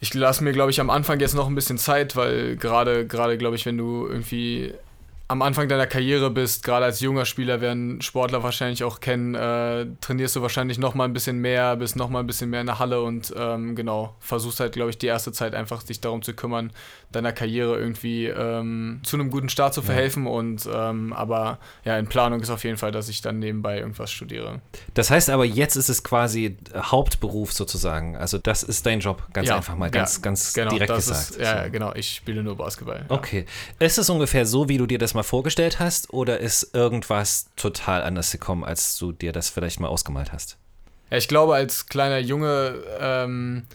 Ich 0.00 0.14
lasse 0.14 0.42
mir, 0.42 0.52
glaube 0.52 0.70
ich, 0.70 0.80
am 0.80 0.88
Anfang 0.88 1.20
jetzt 1.20 1.34
noch 1.34 1.46
ein 1.46 1.54
bisschen 1.54 1.76
Zeit, 1.76 2.16
weil 2.16 2.56
gerade, 2.56 3.06
gerade, 3.06 3.36
glaube 3.36 3.56
ich, 3.56 3.66
wenn 3.66 3.76
du 3.76 4.06
irgendwie 4.06 4.72
am 5.28 5.42
Anfang 5.42 5.68
deiner 5.68 5.86
Karriere 5.86 6.28
bist, 6.28 6.64
gerade 6.64 6.86
als 6.86 6.98
junger 7.00 7.24
Spieler, 7.24 7.60
werden 7.60 8.00
Sportler 8.00 8.42
wahrscheinlich 8.42 8.82
auch 8.82 8.98
kennen, 8.98 9.36
äh, 9.36 9.86
trainierst 10.00 10.34
du 10.34 10.42
wahrscheinlich 10.42 10.78
noch 10.78 10.94
mal 10.94 11.04
ein 11.04 11.12
bisschen 11.12 11.38
mehr, 11.38 11.76
bist 11.76 11.94
noch 11.94 12.08
mal 12.08 12.18
ein 12.18 12.26
bisschen 12.26 12.50
mehr 12.50 12.62
in 12.62 12.66
der 12.66 12.80
Halle 12.80 13.00
und 13.02 13.32
ähm, 13.36 13.76
genau, 13.76 14.16
versuchst 14.18 14.58
halt, 14.58 14.72
glaube 14.72 14.90
ich, 14.90 14.98
die 14.98 15.06
erste 15.06 15.30
Zeit 15.30 15.54
einfach 15.54 15.84
dich 15.84 16.00
darum 16.00 16.22
zu 16.22 16.34
kümmern, 16.34 16.72
deiner 17.12 17.32
Karriere 17.32 17.78
irgendwie 17.78 18.26
ähm, 18.26 19.00
zu 19.04 19.16
einem 19.16 19.30
guten 19.30 19.48
Start 19.48 19.72
zu 19.72 19.82
verhelfen 19.82 20.24
ja. 20.24 20.30
und 20.30 20.68
ähm, 20.72 21.12
aber 21.12 21.58
ja, 21.84 21.96
in 21.98 22.08
Planung 22.08 22.40
ist 22.40 22.50
auf 22.50 22.64
jeden 22.64 22.76
Fall, 22.76 22.90
dass 22.90 23.08
ich 23.08 23.22
dann 23.22 23.38
nebenbei 23.38 23.78
irgendwas 23.78 24.10
studiere. 24.10 24.60
Das 24.94 25.10
heißt 25.10 25.30
aber, 25.30 25.44
jetzt 25.44 25.76
ist 25.76 25.88
es 25.88 26.02
quasi 26.02 26.56
Hauptberuf 26.74 27.52
sozusagen, 27.52 28.16
also 28.16 28.38
das 28.38 28.64
ist 28.64 28.84
dein 28.84 28.98
Job, 28.98 29.22
ganz 29.32 29.48
ja, 29.48 29.56
einfach 29.56 29.76
mal, 29.76 29.90
ganz, 29.90 30.16
ja, 30.16 30.22
ganz 30.22 30.52
genau, 30.52 30.70
direkt 30.70 30.92
gesagt. 30.92 31.30
Ist, 31.30 31.40
ja, 31.40 31.64
so. 31.64 31.70
genau, 31.70 31.94
ich 31.94 32.16
spiele 32.16 32.42
nur 32.42 32.56
Basketball. 32.56 33.04
Okay, 33.08 33.46
ist 33.78 33.98
es 33.98 34.10
ungefähr 34.10 34.44
so, 34.44 34.68
wie 34.68 34.78
du 34.78 34.86
dir 34.86 34.98
das 34.98 35.14
mal 35.14 35.20
mal 35.20 35.24
vorgestellt 35.24 35.78
hast 35.78 36.14
oder 36.14 36.40
ist 36.40 36.74
irgendwas 36.74 37.50
total 37.56 38.02
anders 38.02 38.32
gekommen, 38.32 38.64
als 38.64 38.96
du 38.96 39.12
dir 39.12 39.32
das 39.32 39.50
vielleicht 39.50 39.78
mal 39.78 39.88
ausgemalt 39.88 40.32
hast? 40.32 40.56
Ja, 41.10 41.18
ich 41.18 41.28
glaube, 41.28 41.54
als 41.54 41.86
kleiner 41.86 42.18
Junge 42.18 42.82
ähm, 42.98 43.66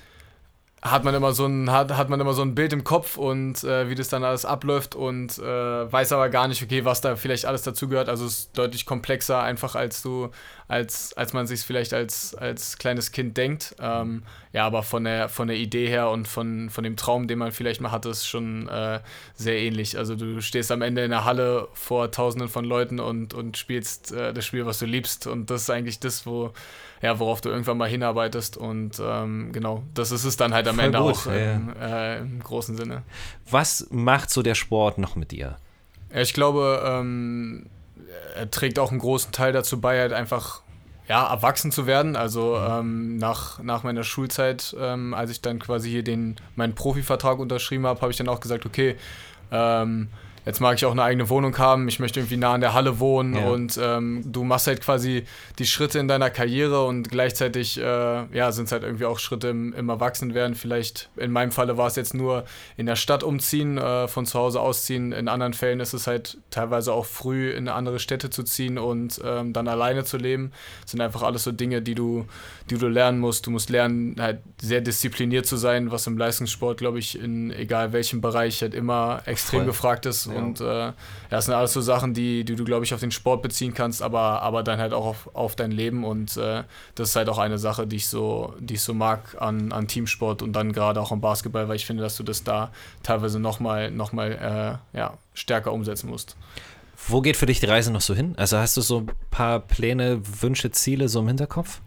hat 0.86 1.04
man 1.04 1.16
immer 1.16 1.34
so 1.34 1.48
ein 1.48 1.72
hat, 1.72 1.98
hat 1.98 2.10
man 2.10 2.20
immer 2.20 2.34
so 2.34 2.44
ein 2.44 2.54
Bild 2.54 2.72
im 2.72 2.84
Kopf 2.84 3.18
und 3.18 3.64
äh, 3.64 3.90
wie 3.90 3.96
das 3.96 4.08
dann 4.08 4.24
alles 4.24 4.46
abläuft 4.46 4.94
und 4.94 5.38
äh, 5.40 5.92
weiß 5.92 6.12
aber 6.12 6.30
gar 6.30 6.48
nicht, 6.48 6.62
okay, 6.62 6.86
was 6.86 7.02
da 7.02 7.16
vielleicht 7.16 7.46
alles 7.46 7.64
dazugehört. 7.64 8.08
Also 8.08 8.26
es 8.26 8.40
ist 8.40 8.58
deutlich 8.58 8.86
komplexer 8.86 9.42
einfach 9.42 9.74
als 9.74 10.04
du 10.04 10.30
als 10.68 11.14
als 11.14 11.34
man 11.34 11.46
sich 11.48 11.62
vielleicht 11.62 11.94
als 11.94 12.34
als 12.36 12.78
kleines 12.78 13.12
Kind 13.12 13.38
denkt. 13.38 13.76
Ähm, 13.80 14.24
ja, 14.52 14.66
aber 14.66 14.84
von 14.84 15.04
der 15.04 15.30
von 15.30 15.48
der 15.48 15.58
Idee 15.58 15.88
her 15.88 16.10
und 16.10 16.28
von 16.28 16.70
von 16.70 16.84
dem 16.84 16.96
Traum, 16.96 17.28
den 17.28 17.40
man 17.40 17.52
vielleicht 17.52 17.82
mal 17.82 17.92
hatte, 17.92 18.10
ist 18.10 18.28
schon 18.28 18.68
äh, 18.68 19.00
sehr 19.36 19.60
ähnlich. 19.60 19.98
Also 19.98 20.16
du 20.16 20.42
stehst 20.42 20.72
am 20.72 20.82
Ende 20.82 21.04
in 21.04 21.12
der 21.12 21.26
Halle 21.26 21.68
vor 21.74 22.12
Tausenden 22.12 22.50
von 22.50 22.66
Leuten 22.66 23.00
und 23.00 23.34
und 23.34 23.58
spielst 23.58 24.12
äh, 24.12 24.34
das 24.34 24.46
Spiel, 24.46 24.66
was 24.66 24.80
du 24.80 24.86
liebst 24.86 25.28
und 25.28 25.50
das 25.50 25.64
ist 25.64 25.70
eigentlich 25.70 26.00
das, 26.00 26.26
wo 26.26 26.54
ja, 27.02 27.20
worauf 27.20 27.42
du 27.42 27.50
irgendwann 27.50 27.78
mal 27.78 27.90
hinarbeitest. 27.90 28.58
Und 28.58 29.00
ähm, 29.00 29.52
genau, 29.52 29.84
das 29.94 30.12
ist 30.12 30.24
es 30.24 30.38
dann 30.38 30.54
halt 30.54 30.68
am 30.68 30.76
Voll 30.78 30.86
Ende 30.86 30.98
gut, 30.98 31.12
auch 31.12 31.26
ja. 31.28 31.54
im, 31.54 31.74
äh, 31.80 32.18
im, 32.20 32.40
großen 32.42 32.76
Sinne. 32.76 33.04
Was 33.50 33.88
macht 33.92 34.32
so 34.32 34.42
der 34.42 34.56
Sport 34.56 34.98
noch 34.98 35.16
mit 35.16 35.32
dir? 35.32 35.58
Ich 36.14 36.34
glaube, 36.34 36.82
ähm, 36.84 37.68
er 38.36 38.50
trägt 38.52 38.80
auch 38.80 38.92
einen 38.92 39.00
großen 39.00 39.32
Teil 39.32 39.54
dazu 39.54 39.80
bei, 39.80 40.00
halt 40.00 40.14
einfach 40.14 40.62
ja, 41.08 41.28
erwachsen 41.32 41.72
zu 41.72 41.88
werden. 41.88 42.16
Also 42.16 42.58
ähm, 42.58 43.18
nach, 43.18 43.62
nach 43.62 43.84
meiner 43.84 44.04
Schulzeit, 44.04 44.76
ähm, 44.80 45.14
als 45.14 45.32
ich 45.32 45.42
dann 45.42 45.60
quasi 45.60 45.90
hier 45.90 46.04
den, 46.04 46.36
meinen 46.56 46.76
Profivertrag 46.76 47.40
unterschrieben 47.40 47.86
habe, 47.86 48.02
habe 48.02 48.12
ich 48.12 48.18
dann 48.18 48.30
auch 48.30 48.40
gesagt, 48.40 48.66
okay, 48.66 48.96
ähm, 49.52 50.10
jetzt 50.46 50.62
mag 50.62 50.76
ich 50.78 50.86
auch 50.86 50.92
eine 50.92 51.04
eigene 51.04 51.30
Wohnung 51.30 51.58
haben, 51.58 51.88
ich 51.88 52.00
möchte 52.00 52.20
irgendwie 52.20 52.38
nah 52.38 52.54
an 52.54 52.62
der 52.62 52.74
Halle 52.74 53.00
wohnen 53.00 53.36
ja. 53.36 53.48
und 53.48 53.80
ähm, 53.82 54.24
du 54.26 54.44
machst 54.44 54.68
halt 54.68 54.82
quasi 54.82 55.24
die 55.60 55.66
Schritte 55.66 56.00
in 56.00 56.08
deiner 56.08 56.30
Karriere 56.30 56.86
und 56.86 57.10
gleichzeitig 57.10 57.80
äh, 57.80 57.84
ja, 57.84 58.52
sind 58.52 58.66
es 58.66 58.72
halt 58.72 58.84
irgendwie 58.84 59.06
auch 59.06 59.20
Schritte 59.20 59.50
im, 59.50 59.74
im 59.74 59.90
Erwachsenwerden. 59.90 60.56
Vielleicht 60.56 61.10
in 61.16 61.32
meinem 61.32 61.52
Falle 61.52 61.78
war 61.78 61.88
es 61.88 61.96
jetzt 61.96 62.14
nur 62.14 62.46
in 62.78 62.86
der 62.86 62.96
Stadt 62.96 63.24
umziehen, 63.24 63.78
äh, 63.78 64.08
von 64.08 64.26
zu 64.26 64.40
Hause 64.40 64.60
ausziehen. 64.60 65.12
In 65.12 65.28
anderen 65.28 65.54
Fällen 65.54 65.80
ist 65.80 65.94
es 65.94 66.08
halt 66.08 66.38
teilweise 66.52 66.94
auch 66.94 67.06
früh 67.06 67.52
in 67.52 67.68
andere 67.68 68.00
Städte 68.00 68.30
zu 68.30 68.44
ziehen 68.44 68.78
und 68.78 69.20
ähm, 69.24 69.54
dann 69.54 69.68
alleine 69.68 70.04
zu 70.04 70.18
leben. 70.18 70.52
Das 70.84 70.92
sind 70.92 71.02
einfach 71.02 71.24
alles 71.24 71.44
so 71.44 71.52
Dinge, 71.52 71.82
die 71.82 71.96
du, 71.96 72.26
die 72.70 72.78
du 72.78 72.88
lernen 72.88 73.20
musst. 73.20 73.48
Du 73.48 73.52
musst 73.52 73.70
lernen, 73.70 74.16
halt 74.20 74.40
sehr 74.62 74.82
diszipliniert 74.82 75.46
zu 75.46 75.58
sein, 75.58 75.92
was 75.92 76.08
im 76.08 76.18
Leistungssport, 76.18 76.78
glaube 76.78 77.00
ich, 77.00 77.20
in 77.20 77.52
egal 77.52 77.94
welchem 77.94 78.22
Bereich 78.22 78.62
halt 78.62 78.74
immer 78.74 79.22
extrem 79.26 79.62
Voll. 79.62 79.68
gefragt 79.68 80.06
ist. 80.06 80.28
Ja. 80.28 80.35
Ja. 80.36 80.42
Und 80.42 80.62
äh, 80.62 80.92
das 81.30 81.46
sind 81.46 81.54
alles 81.54 81.74
so 81.74 81.82
Sachen, 81.82 82.14
die, 82.14 82.44
die 82.44 82.56
du, 82.56 82.64
glaube 82.64 82.86
ich, 82.86 82.94
auf 82.94 83.00
den 83.00 83.12
Sport 83.12 83.42
beziehen 83.42 83.74
kannst, 83.74 84.02
aber, 84.02 84.42
aber 84.42 84.64
dann 84.64 84.80
halt 84.80 84.94
auch 84.94 85.06
auf, 85.06 85.30
auf 85.34 85.56
dein 85.56 85.72
Leben. 85.72 86.04
Und 86.04 86.38
äh, 86.38 86.64
das 86.96 87.10
ist 87.10 87.16
halt 87.16 87.30
auch 87.30 87.38
eine 87.38 87.58
Sache, 87.58 87.88
die 87.88 87.98
ich 87.98 88.08
so, 88.08 88.54
die 88.60 88.76
ich 88.76 88.82
so 88.82 88.94
mag 88.94 89.36
an, 89.40 89.72
an 89.72 89.88
Teamsport 89.88 90.42
und 90.42 90.54
dann 90.54 90.72
gerade 90.74 91.02
auch 91.02 91.12
am 91.12 91.22
Basketball, 91.22 91.68
weil 91.68 91.76
ich 91.76 91.86
finde, 91.86 92.04
dass 92.04 92.18
du 92.18 92.24
das 92.24 92.44
da 92.44 92.72
teilweise 93.04 93.40
nochmal 93.40 93.92
noch 93.92 94.14
mal, 94.14 94.80
äh, 94.94 94.98
ja, 94.98 95.18
stärker 95.34 95.74
umsetzen 95.74 96.10
musst. 96.10 96.36
Wo 97.08 97.22
geht 97.22 97.38
für 97.38 97.46
dich 97.46 97.60
die 97.60 97.66
Reise 97.66 97.92
noch 97.92 98.02
so 98.02 98.16
hin? 98.16 98.34
Also 98.38 98.58
hast 98.58 98.78
du 98.78 98.82
so 98.82 99.00
ein 99.00 99.12
paar 99.30 99.60
Pläne, 99.60 100.22
Wünsche, 100.42 100.72
Ziele 100.72 101.10
so 101.10 101.20
im 101.20 101.28
Hinterkopf? 101.28 101.82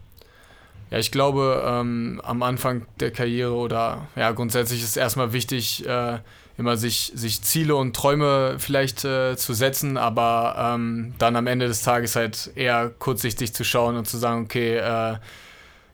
Ja, 0.91 0.97
ich 0.97 1.11
glaube, 1.11 1.63
ähm, 1.65 2.19
am 2.23 2.41
Anfang 2.41 2.85
der 2.99 3.11
Karriere 3.11 3.53
oder 3.53 4.07
ja, 4.15 4.31
grundsätzlich 4.31 4.81
ist 4.81 4.89
es 4.89 4.97
erstmal 4.97 5.33
wichtig, 5.33 5.85
äh, 5.85 6.19
immer 6.59 6.75
sich, 6.75 7.13
sich 7.15 7.41
Ziele 7.41 7.75
und 7.75 7.95
Träume 7.95 8.55
vielleicht 8.59 9.05
äh, 9.05 9.37
zu 9.37 9.53
setzen, 9.53 9.97
aber 9.97 10.75
ähm, 10.75 11.13
dann 11.17 11.37
am 11.37 11.47
Ende 11.47 11.67
des 11.67 11.81
Tages 11.81 12.17
halt 12.17 12.51
eher 12.55 12.91
kurzsichtig 12.99 13.53
zu 13.53 13.63
schauen 13.63 13.95
und 13.95 14.05
zu 14.05 14.17
sagen, 14.17 14.43
okay, 14.43 14.75
äh, 14.75 15.15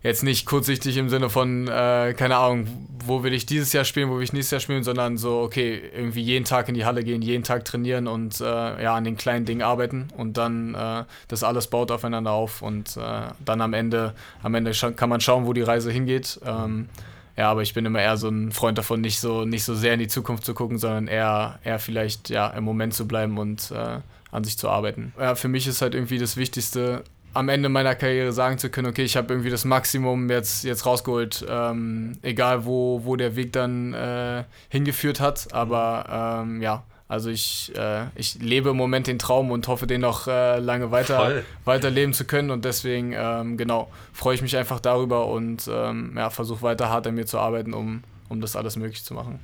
jetzt 0.01 0.23
nicht 0.23 0.47
kurzsichtig 0.47 0.97
im 0.97 1.09
Sinne 1.09 1.29
von, 1.29 1.67
äh, 1.67 2.15
keine 2.17 2.37
Ahnung, 2.37 2.67
wo 3.05 3.21
will 3.21 3.33
ich 3.33 3.45
dieses 3.45 3.73
Jahr 3.73 3.85
spielen, 3.85 4.09
wo 4.09 4.17
will 4.17 4.23
ich 4.23 4.33
nächstes 4.33 4.51
Jahr 4.51 4.59
spielen, 4.59 4.83
sondern 4.83 5.17
so, 5.17 5.39
okay, 5.39 5.81
irgendwie 5.95 6.21
jeden 6.21 6.45
Tag 6.45 6.67
in 6.67 6.73
die 6.73 6.85
Halle 6.85 7.03
gehen, 7.03 7.21
jeden 7.21 7.43
Tag 7.43 7.63
trainieren 7.63 8.07
und 8.07 8.41
äh, 8.41 8.43
ja, 8.83 8.95
an 8.95 9.03
den 9.03 9.17
kleinen 9.17 9.45
Dingen 9.45 9.61
arbeiten 9.61 10.07
und 10.17 10.37
dann 10.37 10.73
äh, 10.73 11.03
das 11.27 11.43
alles 11.43 11.67
baut 11.67 11.91
aufeinander 11.91 12.31
auf 12.31 12.63
und 12.63 12.97
äh, 12.97 13.21
dann 13.43 13.61
am 13.61 13.73
Ende, 13.73 14.15
am 14.41 14.55
Ende 14.55 14.71
kann 14.95 15.09
man 15.09 15.21
schauen, 15.21 15.45
wo 15.45 15.53
die 15.53 15.61
Reise 15.61 15.91
hingeht. 15.91 16.39
Ähm, 16.43 16.89
ja, 17.37 17.51
aber 17.51 17.61
ich 17.61 17.73
bin 17.73 17.85
immer 17.85 18.01
eher 18.01 18.17
so 18.17 18.29
ein 18.29 18.51
Freund 18.51 18.77
davon, 18.77 19.01
nicht 19.01 19.19
so, 19.19 19.45
nicht 19.45 19.63
so 19.63 19.75
sehr 19.75 19.93
in 19.93 19.99
die 19.99 20.07
Zukunft 20.07 20.45
zu 20.45 20.53
gucken, 20.53 20.77
sondern 20.77 21.07
eher, 21.07 21.59
eher 21.63 21.79
vielleicht 21.79 22.29
ja, 22.29 22.47
im 22.47 22.63
Moment 22.63 22.93
zu 22.93 23.07
bleiben 23.07 23.37
und 23.37 23.71
äh, 23.71 23.99
an 24.31 24.43
sich 24.43 24.57
zu 24.57 24.69
arbeiten. 24.69 25.13
Ja, 25.19 25.35
für 25.35 25.47
mich 25.47 25.67
ist 25.67 25.81
halt 25.81 25.95
irgendwie 25.95 26.17
das 26.17 26.37
Wichtigste, 26.37 27.03
am 27.33 27.49
Ende 27.49 27.67
meiner 27.67 27.95
Karriere 27.95 28.31
sagen 28.31 28.57
zu 28.57 28.69
können, 28.69 28.87
okay, 28.87 29.03
ich 29.03 29.17
habe 29.17 29.33
irgendwie 29.33 29.49
das 29.49 29.65
Maximum 29.65 30.29
jetzt, 30.29 30.63
jetzt 30.63 30.85
rausgeholt, 30.85 31.45
ähm, 31.49 32.17
egal 32.21 32.65
wo, 32.65 33.01
wo 33.03 33.17
der 33.17 33.35
Weg 33.35 33.51
dann 33.51 33.93
äh, 33.93 34.45
hingeführt 34.69 35.19
hat. 35.19 35.53
Aber 35.53 36.43
ähm, 36.43 36.61
ja, 36.61 36.83
also 37.07 37.29
ich, 37.29 37.71
äh, 37.75 38.07
ich 38.15 38.35
lebe 38.35 38.71
im 38.71 38.77
Moment 38.77 39.05
den 39.05 39.19
Traum 39.19 39.51
und 39.51 39.67
hoffe, 39.67 39.85
den 39.85 40.01
noch 40.01 40.27
äh, 40.27 40.57
lange 40.57 40.89
weiter, 40.89 41.43
weiterleben 41.63 42.13
zu 42.13 42.25
können. 42.25 42.49
Und 42.49 42.65
deswegen, 42.65 43.13
ähm, 43.15 43.57
genau, 43.57 43.91
freue 44.11 44.35
ich 44.35 44.41
mich 44.41 44.57
einfach 44.57 44.79
darüber 44.79 45.27
und 45.27 45.69
ähm, 45.71 46.13
ja, 46.17 46.29
versuche 46.31 46.63
weiter 46.63 46.89
hart 46.89 47.05
an 47.05 47.15
mir 47.15 47.27
zu 47.27 47.37
arbeiten, 47.37 47.73
um, 47.73 48.03
um 48.27 48.41
das 48.41 48.55
alles 48.55 48.75
möglich 48.75 49.03
zu 49.03 49.13
machen. 49.13 49.39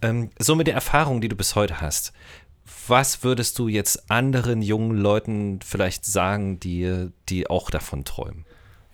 Ähm, 0.00 0.30
so 0.38 0.54
mit 0.54 0.68
der 0.68 0.74
Erfahrung, 0.74 1.20
die 1.20 1.28
du 1.28 1.34
bis 1.34 1.56
heute 1.56 1.80
hast, 1.80 2.12
was 2.86 3.24
würdest 3.24 3.58
du 3.58 3.66
jetzt 3.66 4.10
anderen 4.10 4.62
jungen 4.62 4.96
Leuten 4.96 5.60
vielleicht 5.60 6.04
sagen, 6.04 6.60
die, 6.60 7.08
die 7.28 7.50
auch 7.50 7.70
davon 7.70 8.04
träumen? 8.04 8.44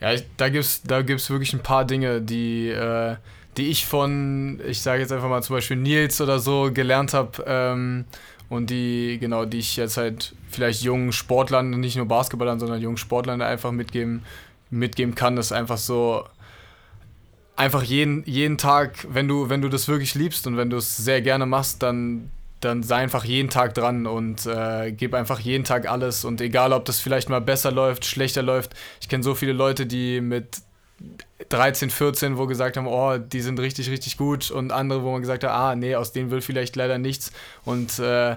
Ja, 0.00 0.12
ich, 0.12 0.24
da 0.36 0.48
gibt 0.48 0.64
es 0.64 0.82
da 0.82 1.02
gibt's 1.02 1.28
wirklich 1.28 1.52
ein 1.52 1.62
paar 1.62 1.84
Dinge, 1.84 2.22
die, 2.22 2.68
äh, 2.68 3.16
die 3.58 3.68
ich 3.68 3.86
von, 3.86 4.60
ich 4.66 4.80
sage 4.80 5.02
jetzt 5.02 5.12
einfach 5.12 5.28
mal 5.28 5.42
zum 5.42 5.56
Beispiel 5.56 5.76
Nils 5.76 6.20
oder 6.20 6.38
so 6.38 6.70
gelernt 6.72 7.12
habe 7.12 7.44
ähm, 7.46 8.04
und 8.48 8.70
die, 8.70 9.18
genau, 9.20 9.44
die 9.44 9.58
ich 9.58 9.76
jetzt 9.76 9.96
halt 9.96 10.34
vielleicht 10.48 10.82
jungen 10.82 11.12
Sportlern, 11.12 11.70
nicht 11.70 11.96
nur 11.96 12.06
Basketballern, 12.06 12.60
sondern 12.60 12.80
jungen 12.80 12.96
Sportlern 12.96 13.42
einfach 13.42 13.72
mitgeben, 13.72 14.22
mitgeben 14.70 15.14
kann, 15.14 15.36
ist 15.36 15.52
einfach 15.52 15.76
so, 15.76 16.24
einfach 17.56 17.82
jeden, 17.82 18.22
jeden 18.24 18.56
Tag, 18.56 19.06
wenn 19.10 19.28
du, 19.28 19.50
wenn 19.50 19.60
du 19.60 19.68
das 19.68 19.88
wirklich 19.88 20.14
liebst 20.14 20.46
und 20.46 20.56
wenn 20.56 20.70
du 20.70 20.76
es 20.76 20.96
sehr 20.96 21.20
gerne 21.20 21.44
machst, 21.44 21.82
dann 21.82 22.30
dann 22.60 22.82
sei 22.82 22.96
einfach 22.96 23.24
jeden 23.24 23.50
Tag 23.50 23.74
dran 23.74 24.06
und 24.06 24.44
äh, 24.46 24.90
gib 24.90 25.14
einfach 25.14 25.38
jeden 25.38 25.62
Tag 25.62 25.88
alles. 25.88 26.24
Und 26.24 26.40
egal, 26.40 26.72
ob 26.72 26.84
das 26.86 26.98
vielleicht 26.98 27.28
mal 27.28 27.40
besser 27.40 27.70
läuft, 27.70 28.04
schlechter 28.04 28.42
läuft. 28.42 28.74
Ich 29.00 29.08
kenne 29.08 29.22
so 29.22 29.34
viele 29.34 29.52
Leute, 29.52 29.86
die 29.86 30.20
mit 30.20 30.58
13, 31.48 31.90
14, 31.90 32.36
wo 32.36 32.46
gesagt 32.46 32.76
haben, 32.76 32.86
oh, 32.86 33.18
die 33.18 33.40
sind 33.40 33.58
richtig, 33.60 33.90
richtig 33.90 34.16
gut. 34.16 34.50
Und 34.50 34.72
andere, 34.72 35.02
wo 35.02 35.12
man 35.12 35.20
gesagt 35.20 35.44
hat, 35.44 35.50
ah, 35.50 35.74
nee, 35.74 35.94
aus 35.94 36.12
denen 36.12 36.30
will 36.30 36.40
vielleicht 36.40 36.76
leider 36.76 36.98
nichts. 36.98 37.32
Und 37.64 37.98
äh, 37.98 38.36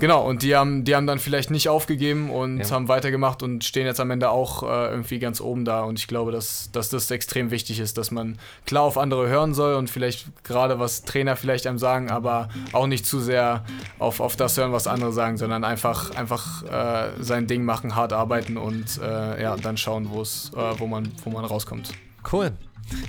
Genau, 0.00 0.26
und 0.26 0.42
die 0.42 0.56
haben, 0.56 0.84
die 0.84 0.96
haben 0.96 1.06
dann 1.06 1.18
vielleicht 1.18 1.50
nicht 1.50 1.68
aufgegeben 1.68 2.30
und 2.30 2.58
ja. 2.58 2.70
haben 2.70 2.88
weitergemacht 2.88 3.42
und 3.42 3.64
stehen 3.64 3.86
jetzt 3.86 4.00
am 4.00 4.10
Ende 4.10 4.30
auch 4.30 4.62
äh, 4.62 4.90
irgendwie 4.90 5.18
ganz 5.18 5.40
oben 5.40 5.66
da. 5.66 5.82
Und 5.82 5.98
ich 5.98 6.08
glaube, 6.08 6.32
dass, 6.32 6.70
dass 6.72 6.88
das 6.88 7.10
extrem 7.10 7.50
wichtig 7.50 7.80
ist, 7.80 7.98
dass 7.98 8.10
man 8.10 8.38
klar 8.64 8.82
auf 8.82 8.96
andere 8.96 9.28
hören 9.28 9.52
soll 9.52 9.74
und 9.74 9.90
vielleicht 9.90 10.42
gerade 10.42 10.78
was 10.78 11.02
Trainer 11.04 11.36
vielleicht 11.36 11.66
einem 11.66 11.78
sagen, 11.78 12.10
aber 12.10 12.48
auch 12.72 12.86
nicht 12.86 13.04
zu 13.04 13.20
sehr 13.20 13.64
auf, 13.98 14.20
auf 14.20 14.36
das 14.36 14.56
hören, 14.56 14.72
was 14.72 14.86
andere 14.86 15.12
sagen, 15.12 15.36
sondern 15.36 15.64
einfach, 15.64 16.14
einfach 16.16 16.62
äh, 16.64 17.10
sein 17.22 17.46
Ding 17.46 17.64
machen, 17.64 17.94
hart 17.94 18.14
arbeiten 18.14 18.56
und 18.56 18.98
äh, 19.02 19.42
ja, 19.42 19.56
dann 19.56 19.76
schauen, 19.76 20.06
äh, 20.06 20.08
wo 20.08 20.86
man, 20.86 21.12
wo 21.24 21.30
man 21.30 21.44
rauskommt. 21.44 21.92
Cool. 22.32 22.52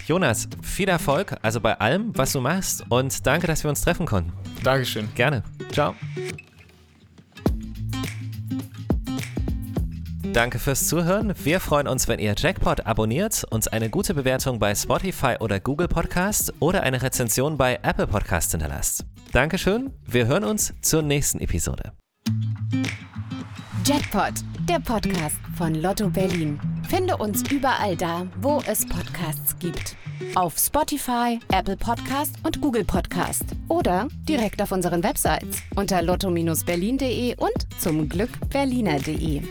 Jonas, 0.05 0.47
viel 0.61 0.89
Erfolg, 0.89 1.35
also 1.41 1.59
bei 1.59 1.79
allem, 1.79 2.11
was 2.15 2.33
du 2.33 2.41
machst 2.41 2.83
und 2.89 3.25
danke, 3.25 3.47
dass 3.47 3.63
wir 3.63 3.69
uns 3.69 3.81
treffen 3.81 4.05
konnten. 4.05 4.33
Dankeschön. 4.63 5.09
Gerne. 5.15 5.43
Ciao. 5.71 5.95
Danke 10.33 10.59
fürs 10.59 10.87
Zuhören. 10.87 11.33
Wir 11.43 11.59
freuen 11.59 11.87
uns, 11.87 12.07
wenn 12.07 12.19
ihr 12.19 12.33
Jackpot 12.37 12.85
abonniert, 12.85 13.43
uns 13.49 13.67
eine 13.67 13.89
gute 13.89 14.13
Bewertung 14.13 14.59
bei 14.59 14.73
Spotify 14.73 15.35
oder 15.39 15.59
Google 15.59 15.89
Podcast 15.89 16.53
oder 16.59 16.83
eine 16.83 17.01
Rezension 17.01 17.57
bei 17.57 17.79
Apple 17.83 18.07
Podcast 18.07 18.51
hinterlasst. 18.51 19.03
Dankeschön. 19.33 19.91
Wir 20.05 20.27
hören 20.27 20.45
uns 20.45 20.73
zur 20.81 21.01
nächsten 21.01 21.39
Episode. 21.41 21.91
Jackpot, 23.85 24.33
der 24.69 24.79
Podcast 24.79 25.35
von 25.57 25.75
Lotto 25.75 26.09
Berlin. 26.09 26.59
Finde 26.87 27.17
uns 27.17 27.43
überall 27.51 27.97
da, 27.97 28.25
wo 28.39 28.61
es 28.67 28.85
Podcasts 28.85 29.57
gibt. 29.59 29.97
Auf 30.35 30.57
Spotify, 30.57 31.39
Apple 31.51 31.75
Podcast 31.75 32.35
und 32.43 32.61
Google 32.61 32.85
Podcast. 32.85 33.43
Oder 33.67 34.07
direkt 34.29 34.61
auf 34.61 34.71
unseren 34.71 35.03
Websites 35.03 35.61
unter 35.75 36.01
lotto-berlin.de 36.01 37.35
und 37.35 37.81
zum 37.81 38.07
Glück 38.07 38.29
berliner.de. 38.49 39.41